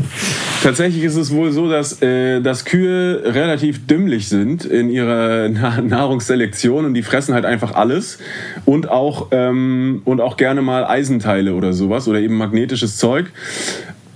[0.63, 5.81] Tatsächlich ist es wohl so, dass, äh, dass Kühe relativ dümmlich sind in ihrer Na
[5.81, 8.19] Nahrungsselektion und die fressen halt einfach alles
[8.65, 13.25] und auch ähm, und auch gerne mal Eisenteile oder sowas oder eben magnetisches Zeug.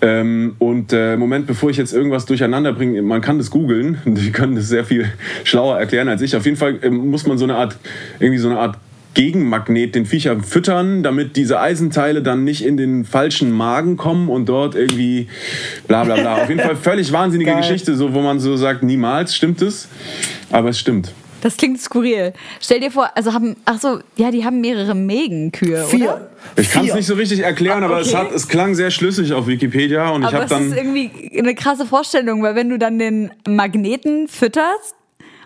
[0.05, 4.31] Ähm, und äh, Moment, bevor ich jetzt irgendwas durcheinander bringe, man kann das googeln, die
[4.31, 5.11] können das sehr viel
[5.43, 6.35] schlauer erklären als ich.
[6.35, 7.75] Auf jeden Fall ähm, muss man so eine Art,
[8.19, 8.77] irgendwie so eine Art
[9.15, 14.47] Gegenmagnet den Viechern füttern, damit diese Eisenteile dann nicht in den falschen Magen kommen und
[14.47, 15.27] dort irgendwie
[15.87, 16.43] bla bla bla.
[16.43, 17.61] Auf jeden Fall völlig wahnsinnige Geil.
[17.61, 19.87] Geschichte, so wo man so sagt, niemals stimmt es,
[20.51, 21.13] aber es stimmt.
[21.45, 22.33] Das klingt skurril.
[22.59, 25.85] Stell dir vor, also haben, ach so, ja, die haben mehrere Mägenkühe, oder?
[25.85, 26.29] Vier.
[26.55, 28.17] Ich kann es nicht so richtig erklären, aber es, okay.
[28.17, 31.37] hat, es klang sehr schlüssig auf Wikipedia und ich Aber habe es dann ist irgendwie
[31.37, 34.95] eine krasse Vorstellung, weil wenn du dann den Magneten fütterst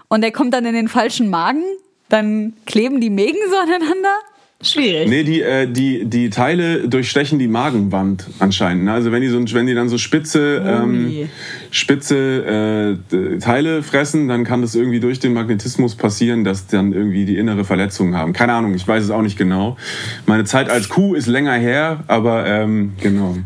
[0.08, 1.64] und der kommt dann in den falschen Magen,
[2.08, 4.16] dann kleben die Mägen so aneinander.
[4.62, 5.08] Schwierig.
[5.08, 8.84] Nee, die, äh, die, die Teile durchstechen die Magenwand anscheinend.
[8.84, 8.92] ne?
[8.92, 11.30] Also wenn die, so, wenn die dann so spitze, ähm, Ui.
[11.72, 17.24] spitze äh, Teile fressen, dann kann das irgendwie durch den Magnetismus passieren, dass dann irgendwie
[17.24, 18.34] die innere Verletzungen haben.
[18.34, 19.78] Keine Ahnung, ich weiß es auch nicht genau.
[20.26, 23.38] Meine Zeit als Kuh ist länger her, aber ähm, genau.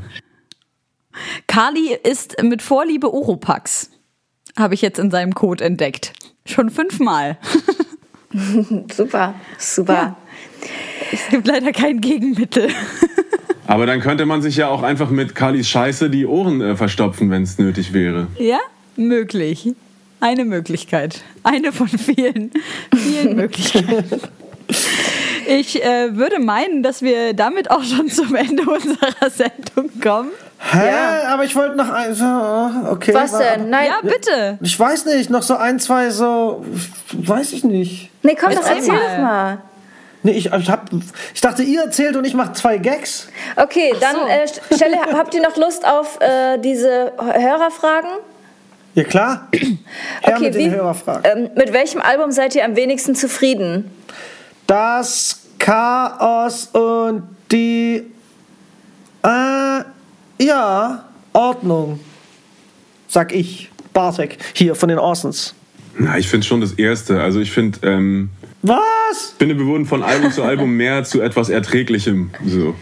[1.46, 3.92] Kali isst mit Vorliebe Oropax.
[4.58, 6.14] Habe ich jetzt in seinem Code entdeckt.
[6.48, 7.38] Schon fünfmal.
[8.92, 10.18] Super, super.
[11.14, 12.70] Es gibt leider kein Gegenmittel.
[13.68, 17.30] Aber dann könnte man sich ja auch einfach mit Kalis Scheiße die Ohren äh, verstopfen,
[17.32, 18.28] wenn es nötig wäre.
[18.38, 18.60] Ja,
[18.96, 19.72] möglich.
[20.20, 21.22] Eine Möglichkeit.
[21.44, 22.52] Eine von vielen,
[22.96, 24.22] vielen Möglichkeiten.
[25.48, 30.30] Ich äh, würde meinen, dass wir damit auch schon zum Ende unserer Sendung kommen.
[30.72, 30.90] Hä?
[31.28, 32.14] Aber ich wollte noch ein.
[32.16, 32.24] So,
[32.90, 33.14] okay.
[33.14, 33.70] Was wa- denn?
[33.70, 33.88] Nein.
[33.88, 34.58] Ja, bitte.
[34.62, 36.64] Ich weiß nicht, noch so ein, zwei so.
[37.12, 38.10] Weiß ich nicht.
[38.24, 39.00] Nee, komm, doch, Erzähl erzähl mal.
[39.16, 39.58] doch mal.
[40.24, 40.90] Nee, ich, ich, hab,
[41.34, 43.28] ich dachte, ihr erzählt und ich mache zwei Gags.
[43.58, 44.26] Okay, dann so.
[44.74, 48.10] äh, Stelle, habt ihr noch Lust auf äh, diese Hörerfragen?
[48.96, 49.48] Ja, klar.
[49.52, 51.24] Her Okay, mit wie- den Hörerfragen.
[51.46, 53.92] Ähm, mit welchem Album seid ihr am wenigsten zufrieden?
[54.68, 58.04] Das Chaos und die.
[59.24, 59.84] Äh,
[60.42, 62.00] ja, Ordnung.
[63.08, 63.70] Sag ich.
[63.94, 65.54] Bartek, hier von den Orsons.
[66.00, 67.22] Na, ich finde schon das Erste.
[67.22, 68.30] Also ich finde, ähm,
[68.64, 69.36] Was?
[69.38, 72.32] finde, wir wurden von Album zu Album mehr zu etwas Erträglichem.
[72.46, 72.76] So.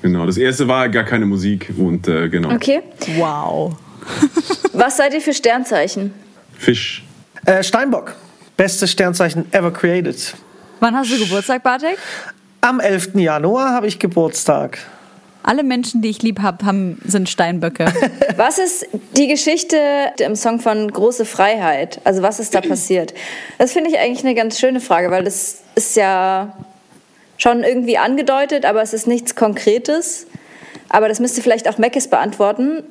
[0.00, 0.26] Genau.
[0.26, 2.52] Das erste war gar keine Musik und äh, genau.
[2.52, 2.82] Okay.
[3.16, 3.76] Wow.
[4.72, 6.12] Was seid ihr für Sternzeichen?
[6.56, 7.04] Fisch.
[7.46, 8.14] Äh, Steinbock.
[8.56, 10.34] Bestes Sternzeichen ever created.
[10.80, 11.98] Wann hast du Geburtstag, Bartek?
[12.60, 13.14] Am 11.
[13.14, 14.78] Januar habe ich Geburtstag.
[15.46, 17.84] Alle Menschen, die ich lieb habe, haben, sind Steinböcke.
[18.36, 19.76] Was ist die Geschichte
[20.18, 22.00] im Song von Große Freiheit?
[22.04, 23.12] Also was ist da passiert?
[23.58, 26.56] Das finde ich eigentlich eine ganz schöne Frage, weil das ist ja
[27.36, 30.26] schon irgendwie angedeutet, aber es ist nichts Konkretes.
[30.88, 32.82] Aber das müsste vielleicht auch Meckes beantworten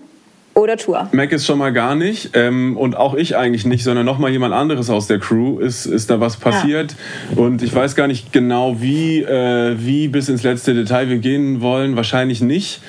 [0.55, 1.07] oder Tour.
[1.11, 4.29] Mac ist schon mal gar nicht ähm, und auch ich eigentlich nicht, sondern noch mal
[4.29, 6.95] jemand anderes aus der Crew ist, ist da was passiert.
[7.35, 11.61] Und ich weiß gar nicht genau wie, äh, wie bis ins letzte Detail wir gehen
[11.61, 12.81] wollen, wahrscheinlich nicht,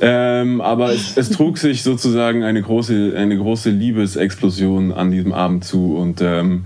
[0.00, 5.64] ähm, aber es, es trug sich sozusagen eine große, eine große Liebesexplosion an diesem Abend
[5.64, 5.96] zu.
[5.96, 6.64] Und ähm,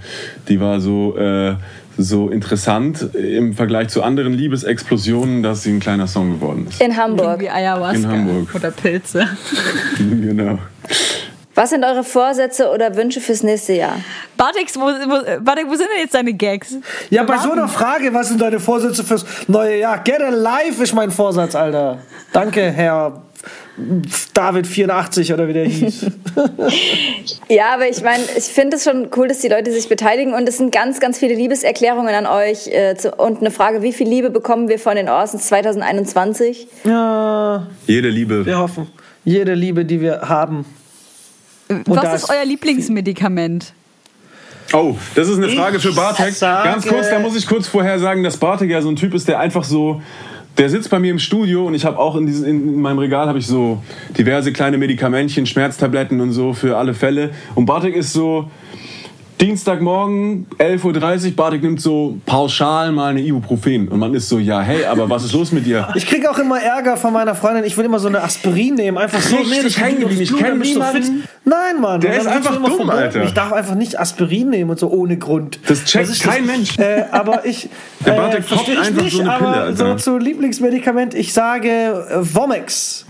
[0.48, 1.56] die war so, äh,
[1.96, 6.80] so interessant im Vergleich zu anderen Liebesexplosionen, dass sie ein kleiner Song geworden ist.
[6.80, 7.40] In Hamburg.
[7.40, 7.96] Wie Ayahuasca.
[7.98, 8.54] In Hamburg.
[8.54, 9.26] Oder Pilze.
[9.98, 10.58] genau.
[11.56, 13.96] Was sind eure Vorsätze oder Wünsche fürs nächste Jahr?
[14.36, 16.76] Bartek, wo, wo, Bartek, wo sind denn jetzt deine Gags?
[17.08, 19.98] Ja, bei so einer Frage, was sind deine Vorsätze fürs neue Jahr?
[20.04, 21.98] Get a life ist mein Vorsatz, Alter.
[22.30, 23.22] Danke, Herr
[24.34, 26.06] David 84 oder wie der hieß.
[27.48, 30.46] Ja, aber ich meine, ich finde es schon cool, dass die Leute sich beteiligen und
[30.48, 34.08] es sind ganz, ganz viele Liebeserklärungen an euch äh, zu, und eine Frage, wie viel
[34.08, 36.66] Liebe bekommen wir von den Orsons 2021?
[36.84, 38.44] ja, Jede Liebe.
[38.44, 38.88] wir hoffen.
[39.24, 40.66] Jede Liebe, die wir haben.
[41.68, 43.72] Was ist euer Lieblingsmedikament?
[44.72, 46.38] Oh, das ist eine Frage für Bartek.
[46.40, 49.28] Ganz kurz, da muss ich kurz vorher sagen, dass Bartek ja so ein Typ ist,
[49.28, 50.02] der einfach so,
[50.58, 53.28] der sitzt bei mir im Studio und ich habe auch in, dieses, in meinem Regal
[53.28, 53.82] habe ich so
[54.16, 57.30] diverse kleine Medikamentchen, Schmerztabletten und so für alle Fälle.
[57.54, 58.50] Und Bartek ist so,
[59.40, 63.88] Dienstagmorgen, 11.30 Uhr, Bartik nimmt so pauschal mal eine Ibuprofen.
[63.88, 65.88] Und man ist so, ja, hey, aber was ist los mit dir?
[65.94, 67.64] Ich kriege auch immer Ärger von meiner Freundin.
[67.64, 68.98] Ich will immer so eine Aspirin nehmen.
[68.98, 69.36] Einfach so.
[69.36, 70.22] Richtig das hängen geblieben.
[70.22, 71.02] Ich Blut, kenn damit so niemanden.
[71.02, 72.00] fit- Nein, Mann.
[72.00, 72.90] Der ist einfach dumm, verboten.
[72.90, 73.22] Alter.
[73.24, 75.60] Ich darf einfach nicht Aspirin nehmen und so ohne Grund.
[75.68, 76.78] Das checkt ist kein Mensch.
[76.78, 77.68] Äh, aber ich.
[78.04, 81.68] Der äh, Bartek versteh poppt ich nicht, so aber Pille, so zu Lieblingsmedikament, ich sage
[81.68, 83.05] äh, Vomex.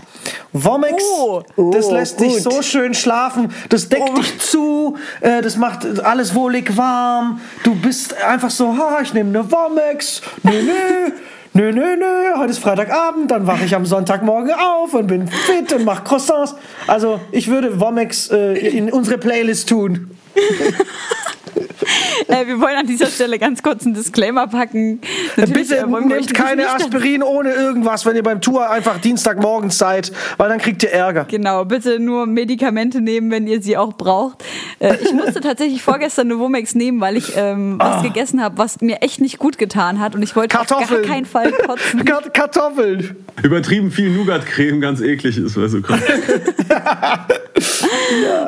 [0.53, 1.41] Vomex, Oh.
[1.71, 2.53] das Oh, lässt dich gut.
[2.53, 7.39] so schön schlafen, das deckt dich zu, äh, das macht alles wohlig warm.
[7.63, 10.71] Du bist einfach so, ha, ich nehme eine Vomex, nö, nö.
[11.53, 12.05] Nö, nö, nö,
[12.37, 16.53] heute ist Freitagabend, dann wache ich am Sonntagmorgen auf und bin fit und mache Croissants.
[16.85, 20.11] Also, ich würde Vomex äh, in unsere Playlist tun.
[22.27, 24.99] Äh, wir wollen an dieser Stelle ganz kurz einen Disclaimer packen.
[25.37, 30.11] Natürlich, Bitte äh, nehmt keine Aspirin ohne irgendwas, wenn ihr beim Tour einfach Dienstagmorgens seid,
[30.37, 31.25] weil dann kriegt ihr Ärger.
[31.29, 34.43] Genau, bitte nur Medikamente nehmen, wenn ihr sie auch braucht.
[34.79, 38.81] Äh, ich musste tatsächlich vorgestern eine Womex nehmen, weil ich ähm, was gegessen habe, was
[38.81, 41.05] mir echt nicht gut getan hat und ich wollte auf gar Kartoffeln.
[41.07, 41.99] keinen Fall kotzen.
[42.05, 43.15] Kart- Kartoffeln.
[43.43, 46.01] Übertrieben viel Nougat-Creme ganz eklig ist, weil so kommt.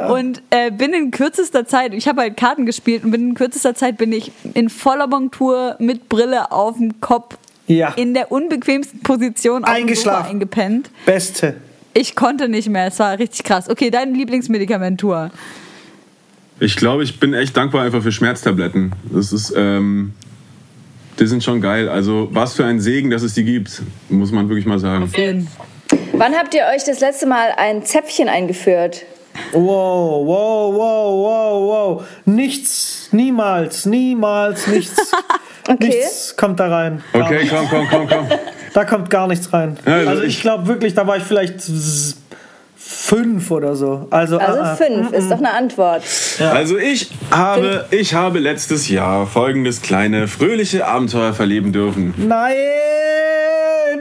[0.10, 3.76] Und äh, bin in kürzester Zeit, ich habe halt Karten gespielt und bin in kürzester
[3.76, 7.93] Zeit bin ich in voller Montur mit Brille auf dem Kopf Ja.
[7.93, 10.30] in der unbequemsten Position auf Sofa Eingeschlafen.
[10.32, 10.89] eingepennt.
[11.05, 11.55] Beste.
[11.93, 13.70] Ich konnte nicht mehr, es war richtig krass.
[13.70, 15.32] Okay, dein Lieblingsmedikamentur.
[16.59, 18.91] Ich glaube, ich bin echt dankbar einfach für Schmerztabletten.
[19.11, 20.13] Das ist, ähm,
[21.20, 21.88] die sind schon geil.
[21.89, 25.09] Also, was für ein Segen, dass es die gibt, muss man wirklich mal sagen.
[26.13, 29.03] Wann habt ihr euch das letzte Mal ein Zäpfchen eingeführt?
[29.54, 32.04] Wow, wow, wow, wow, wow.
[32.26, 35.12] Nichts, niemals, niemals, nichts.
[35.68, 35.86] Okay.
[35.90, 37.04] Nichts kommt da rein.
[37.14, 38.28] Okay, komm, komm, komm, komm.
[38.74, 39.78] Da kommt gar nichts rein.
[39.86, 41.62] Ja, also also ich ich- glaube wirklich, da war ich vielleicht
[42.76, 44.08] fünf oder so.
[44.10, 46.02] Also, Also äh, äh, fünf ist doch eine Antwort.
[46.40, 52.16] Also ich habe, ich habe letztes Jahr folgendes kleine fröhliche Abenteuer verleben dürfen.
[52.18, 52.56] Nein,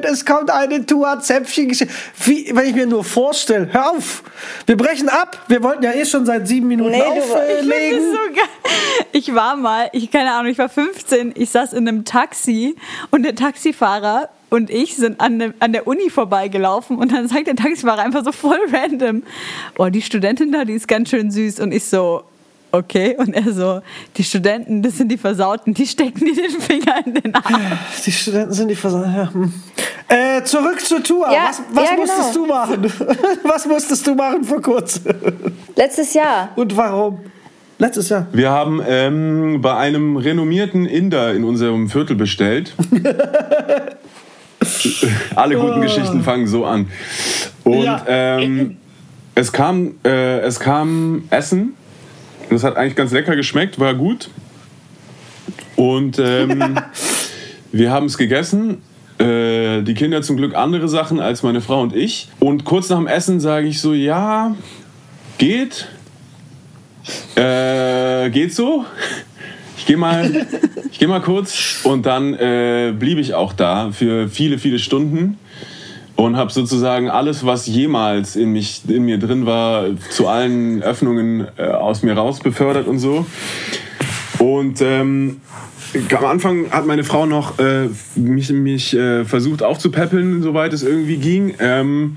[0.04, 1.70] es kommt eine Tour-Zäpfchen.
[2.24, 4.22] Wie, wenn ich mir nur vorstelle, hör auf,
[4.66, 5.44] wir brechen ab.
[5.48, 8.12] Wir wollten ja eh schon seit sieben Minuten Nee, Ich auflegen.
[8.12, 8.42] das so.
[9.12, 12.76] Ich war mal, ich keine Ahnung, ich war 15, ich saß in einem Taxi
[13.10, 17.46] und der Taxifahrer und ich sind an, der- an der Uni vorbeigelaufen und dann sagt
[17.46, 19.22] der Taxifahrer einfach so voll random,
[19.78, 22.22] oh, die Studentin da, die ist ganz schön süß und ich so,
[22.72, 23.16] okay.
[23.18, 23.80] Und er so,
[24.16, 27.78] die Studenten, das sind die Versauten, die stecken dir den Finger in den Arm.
[28.04, 29.14] Die Studenten sind die Versagen.
[29.14, 29.32] Ja.
[29.32, 29.52] hm.
[30.10, 31.30] Äh, zurück zur Tour.
[31.30, 32.46] Ja, was was ja, musstest genau.
[32.46, 32.92] du machen?
[33.44, 35.02] was musstest du machen vor kurzem?
[35.76, 36.48] Letztes Jahr.
[36.56, 37.18] Und warum?
[37.78, 38.26] Letztes Jahr.
[38.32, 42.74] Wir haben ähm, bei einem renommierten Inder in unserem Viertel bestellt.
[45.36, 46.88] Alle guten Geschichten fangen so an.
[47.64, 48.02] Und Ja.
[48.08, 48.78] ähm,
[49.34, 51.74] es, kam, äh, es kam Essen.
[52.50, 54.30] Das hat eigentlich ganz lecker geschmeckt, war gut.
[55.76, 56.78] Und ähm,
[57.72, 58.82] wir haben es gegessen.
[59.18, 62.28] Äh, die Kinder zum Glück andere Sachen als meine Frau und ich.
[62.38, 64.54] Und kurz nach dem Essen sage ich so, ja,
[65.38, 65.88] geht.
[67.34, 68.84] Äh, geht so.
[69.76, 70.46] Ich gehe mal,
[70.90, 75.38] ich geh mal kurz und dann äh, blieb ich auch da für viele, viele Stunden
[76.18, 81.46] und habe sozusagen alles, was jemals in, mich, in mir drin war, zu allen Öffnungen
[81.56, 83.24] äh, aus mir raus befördert und so.
[84.40, 85.40] Und ähm,
[86.16, 91.18] am Anfang hat meine Frau noch äh, mich, mich äh, versucht aufzupäppeln, soweit es irgendwie
[91.18, 91.54] ging.
[91.60, 92.16] Ähm,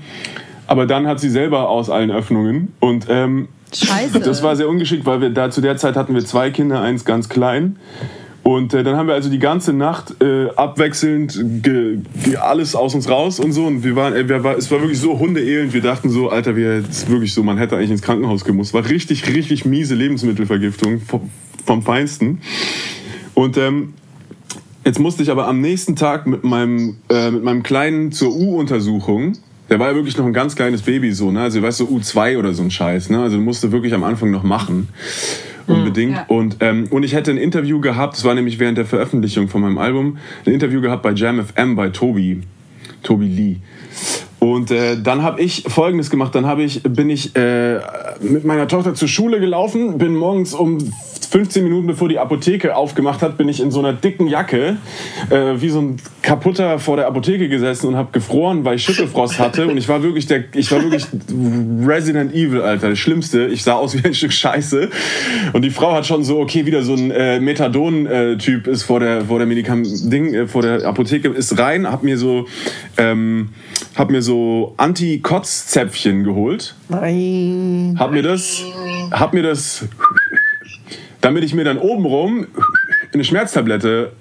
[0.66, 2.72] aber dann hat sie selber aus allen Öffnungen.
[2.80, 4.18] Und ähm, Scheiße.
[4.18, 7.04] das war sehr ungeschickt, weil wir da zu der Zeit hatten wir zwei Kinder, eins
[7.04, 7.76] ganz klein.
[8.42, 12.94] Und äh, dann haben wir also die ganze Nacht äh, abwechselnd ge, ge, alles aus
[12.94, 13.66] uns raus und so.
[13.66, 15.72] Und wir waren, äh, wir war, es war wirklich so hundeelend.
[15.72, 18.74] Wir dachten so, Alter, wir ist wirklich so, man hätte eigentlich ins Krankenhaus gemusst.
[18.74, 21.30] War richtig, richtig miese Lebensmittelvergiftung vom,
[21.64, 22.40] vom Feinsten.
[23.34, 23.94] Und ähm,
[24.84, 29.34] jetzt musste ich aber am nächsten Tag mit meinem, äh, mit meinem Kleinen zur U-Untersuchung.
[29.70, 31.42] Der war ja wirklich noch ein ganz kleines Baby so, ne?
[31.42, 33.22] Also weißt du, U2 oder so ein Scheiß, ne?
[33.22, 34.88] Also musste wirklich am Anfang noch machen.
[35.66, 36.16] Unbedingt.
[36.16, 36.24] Ja.
[36.28, 39.62] Und, ähm, und ich hätte ein Interview gehabt, das war nämlich während der Veröffentlichung von
[39.62, 42.42] meinem Album, ein Interview gehabt bei Jam FM bei Tobi,
[43.02, 43.56] Tobi Lee.
[44.38, 46.34] Und äh, dann habe ich Folgendes gemacht.
[46.34, 47.78] Dann habe ich, bin ich äh,
[48.20, 50.78] mit meiner Tochter zur Schule gelaufen, bin morgens um
[51.32, 54.76] 15 Minuten bevor die Apotheke aufgemacht hat, bin ich in so einer dicken Jacke
[55.30, 59.38] äh, wie so ein kaputter vor der Apotheke gesessen und habe gefroren, weil ich Schüttelfrost
[59.38, 59.66] hatte.
[59.66, 61.06] Und ich war wirklich der, ich war wirklich
[61.86, 63.46] Resident Evil, Alter, das Schlimmste.
[63.46, 64.90] Ich sah aus wie ein Stück Scheiße.
[65.54, 69.24] Und die Frau hat schon so, okay, wieder so ein äh, Methadon-Typ ist vor der
[69.24, 72.46] vor der Medikam Ding äh, vor der Apotheke ist rein, hab mir so
[72.98, 73.48] ähm,
[73.94, 76.74] hab mir so Anti-Kotz-Zäpfchen geholt.
[76.90, 77.96] Nein.
[77.98, 78.62] Hab mir das,
[79.10, 79.86] hab mir das
[81.22, 82.46] damit ich mir dann obenrum
[83.14, 84.12] eine Schmerztablette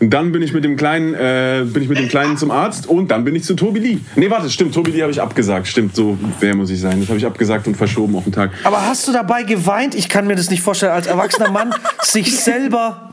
[0.00, 2.88] und dann bin ich mit dem Kleinen, äh, bin ich mit dem Kleinen zum Arzt
[2.88, 3.98] und dann bin ich zu Tobi Lee.
[4.16, 5.66] Nee, warte, stimmt, Tobi Lee habe ich abgesagt.
[5.66, 7.00] Stimmt, so wer muss ich sein.
[7.00, 8.50] Das habe ich abgesagt und verschoben auf den Tag.
[8.64, 9.94] Aber hast du dabei geweint?
[9.94, 13.09] Ich kann mir das nicht vorstellen, als erwachsener Mann sich selber.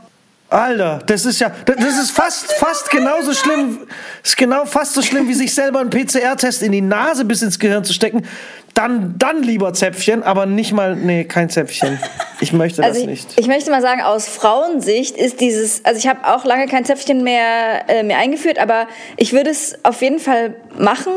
[0.50, 3.86] Alter, das ist ja, das ist fast, fast genauso schlimm,
[4.24, 7.58] ist genau fast so schlimm, wie sich selber einen PCR-Test in die Nase bis ins
[7.58, 8.26] Gehirn zu stecken.
[8.72, 11.98] Dann, dann lieber Zäpfchen, aber nicht mal, nee, kein Zäpfchen.
[12.40, 13.40] Ich möchte das Also ich, nicht.
[13.40, 17.24] ich möchte mal sagen, aus Frauensicht ist dieses, also ich habe auch lange kein Zäpfchen
[17.24, 18.86] mehr, äh, mehr eingeführt, aber
[19.16, 21.12] ich würde es auf jeden Fall machen.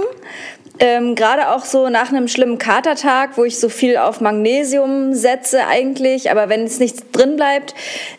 [0.81, 5.67] Ähm, Gerade auch so nach einem schlimmen Katertag, wo ich so viel auf Magnesium setze
[5.67, 7.75] eigentlich, aber wenn es nichts drin bleibt,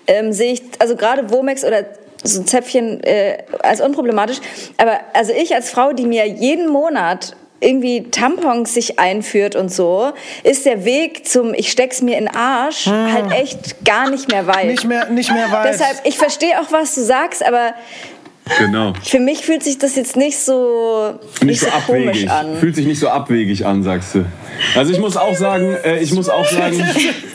[0.07, 1.85] ähm, sehe ich, also gerade Womex oder
[2.23, 4.39] so ein Zäpfchen äh, als unproblematisch.
[4.79, 10.13] Aber also ich als Frau, die mir jeden Monat irgendwie Tampons sich einführt und so,
[10.45, 14.47] ist der Weg zum ich steck's mir in den Arsch halt echt gar nicht mehr
[14.47, 14.63] weit.
[14.63, 14.69] Hm.
[14.69, 15.73] Nicht mehr, nicht mehr weit.
[15.73, 17.75] Deshalb, ich verstehe auch, was du sagst, aber
[18.59, 18.93] Genau.
[19.05, 22.31] für mich fühlt sich das jetzt nicht so, Nicht so komisch abwegig.
[22.31, 22.57] an.
[22.57, 24.25] Fühlt sich nicht so abwegig an, sagst du.
[24.75, 26.75] Also ich muss auch sagen, äh, ich muss auch sagen,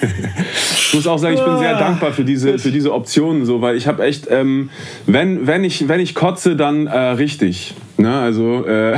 [0.02, 3.78] ich muss auch sagen, ich bin sehr dankbar für diese, für diese Optionen, so, weil
[3.78, 4.70] ich habe echt, ähm,
[5.06, 7.74] wenn, wenn ich, wenn ich kotze, dann äh, richtig.
[7.98, 8.14] Ne?
[8.20, 8.98] Also äh,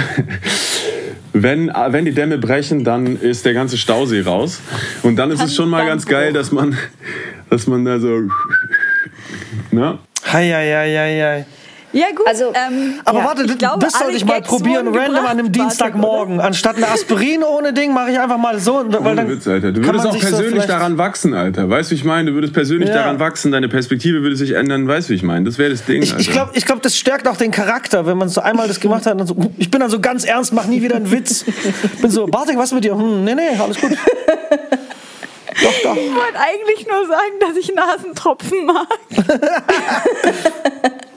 [1.33, 4.61] wenn, äh, wenn die Dämme brechen, dann ist der ganze Stausee raus.
[5.03, 6.75] Und dann ist es schon mal ganz geil, dass man,
[7.51, 8.07] dass man da so,
[9.71, 9.99] ne?
[10.25, 11.45] Hei, hei, hei, hei.
[11.91, 12.27] Ja, gut.
[12.27, 15.39] Also, ähm, Aber ja, warte, ich glaube, das sollte ich mal Gags probieren, random an
[15.39, 16.39] einem Dienstagmorgen.
[16.39, 18.83] Anstatt eine Aspirin ohne Ding, mache ich einfach mal so.
[18.87, 19.71] Weil dann Witz, Alter.
[19.71, 21.67] Du würdest auch so persönlich vielleicht- daran wachsen, Alter.
[21.67, 22.29] Weißt du, wie ich meine?
[22.29, 22.95] Du würdest persönlich Ja.
[22.95, 24.87] daran wachsen, deine Perspektive würde sich ändern.
[24.87, 25.45] Weißt du, wie ich meine?
[25.45, 26.21] Das wäre das Ding, Ich, Alter.
[26.21, 29.07] ich glaube, ich glaub, das stärkt auch den Charakter, wenn man so einmal das gemacht
[29.07, 29.27] hat.
[29.27, 31.43] So, ich bin dann so ganz ernst, mach nie wieder einen Witz.
[32.01, 32.95] bin so, Bartek, was mit dir?
[32.95, 33.91] Hm, nee, nee, alles gut.
[33.91, 35.95] doch, doch.
[35.97, 38.87] Ich wollte eigentlich nur sagen, dass ich Nasentropfen mag.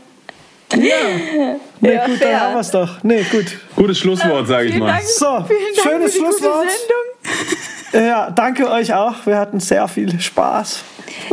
[0.76, 2.30] Nee, Ja, gut, fair.
[2.32, 3.02] dann haben wir es doch.
[3.02, 3.46] Nee, gut.
[3.76, 4.86] Gutes Schlusswort, sage ich mal.
[4.88, 5.44] Dank, So,
[5.82, 6.66] schönes für die gute Schlusswort.
[6.70, 8.08] Sendung.
[8.08, 9.14] Ja, danke euch auch.
[9.26, 10.80] Wir hatten sehr viel Spaß.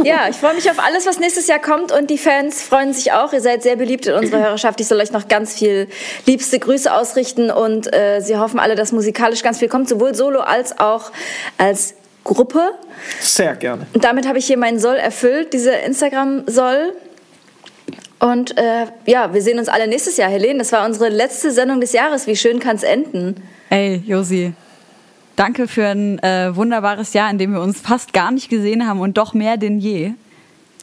[0.03, 3.13] Ja, ich freue mich auf alles, was nächstes Jahr kommt und die Fans freuen sich
[3.13, 3.31] auch.
[3.31, 4.81] Ihr seid sehr beliebt in unserer Hörerschaft.
[4.81, 5.87] Ich soll euch noch ganz viel
[6.25, 10.41] liebste Grüße ausrichten und äh, sie hoffen alle, dass musikalisch ganz viel kommt, sowohl solo
[10.41, 11.11] als auch
[11.57, 11.93] als
[12.25, 12.71] Gruppe.
[13.21, 13.87] Sehr gerne.
[13.93, 16.93] Und damit habe ich hier meinen Soll erfüllt, diese Instagram-Soll.
[18.19, 20.29] Und äh, ja, wir sehen uns alle nächstes Jahr.
[20.29, 22.27] Helene, das war unsere letzte Sendung des Jahres.
[22.27, 23.35] Wie schön kann es enden?
[23.69, 24.53] Ey, Josi,
[25.35, 28.99] danke für ein äh, wunderbares Jahr, in dem wir uns fast gar nicht gesehen haben
[28.99, 30.11] und doch mehr denn je.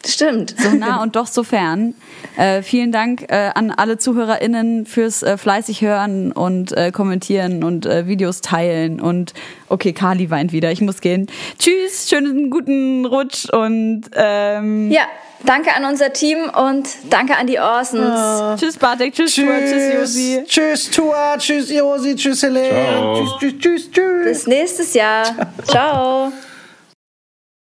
[0.04, 0.54] Stimmt.
[0.56, 1.94] So nah und doch so fern.
[2.36, 7.86] Äh, vielen Dank äh, an alle ZuhörerInnen fürs äh, fleißig hören und äh, kommentieren und
[7.86, 9.00] äh, Videos teilen.
[9.00, 9.34] Und
[9.68, 11.26] okay, Kali weint wieder, ich muss gehen.
[11.58, 15.06] Tschüss, schönen guten Rutsch und ähm, Ja,
[15.46, 18.60] danke an unser Team und danke an die Orsons.
[18.60, 20.44] tschüss Bartek, tschüss, Stuart, tschüss Josi.
[20.46, 21.36] Tschüss, Tua.
[21.38, 22.16] Tschüss, Josi.
[22.16, 22.68] Tschüss, Helene.
[22.68, 23.16] Ciao.
[23.16, 24.24] Tschüss, tschüss, tschüss, tschüss.
[24.24, 25.24] Bis nächstes Jahr.
[25.66, 26.32] Ciao.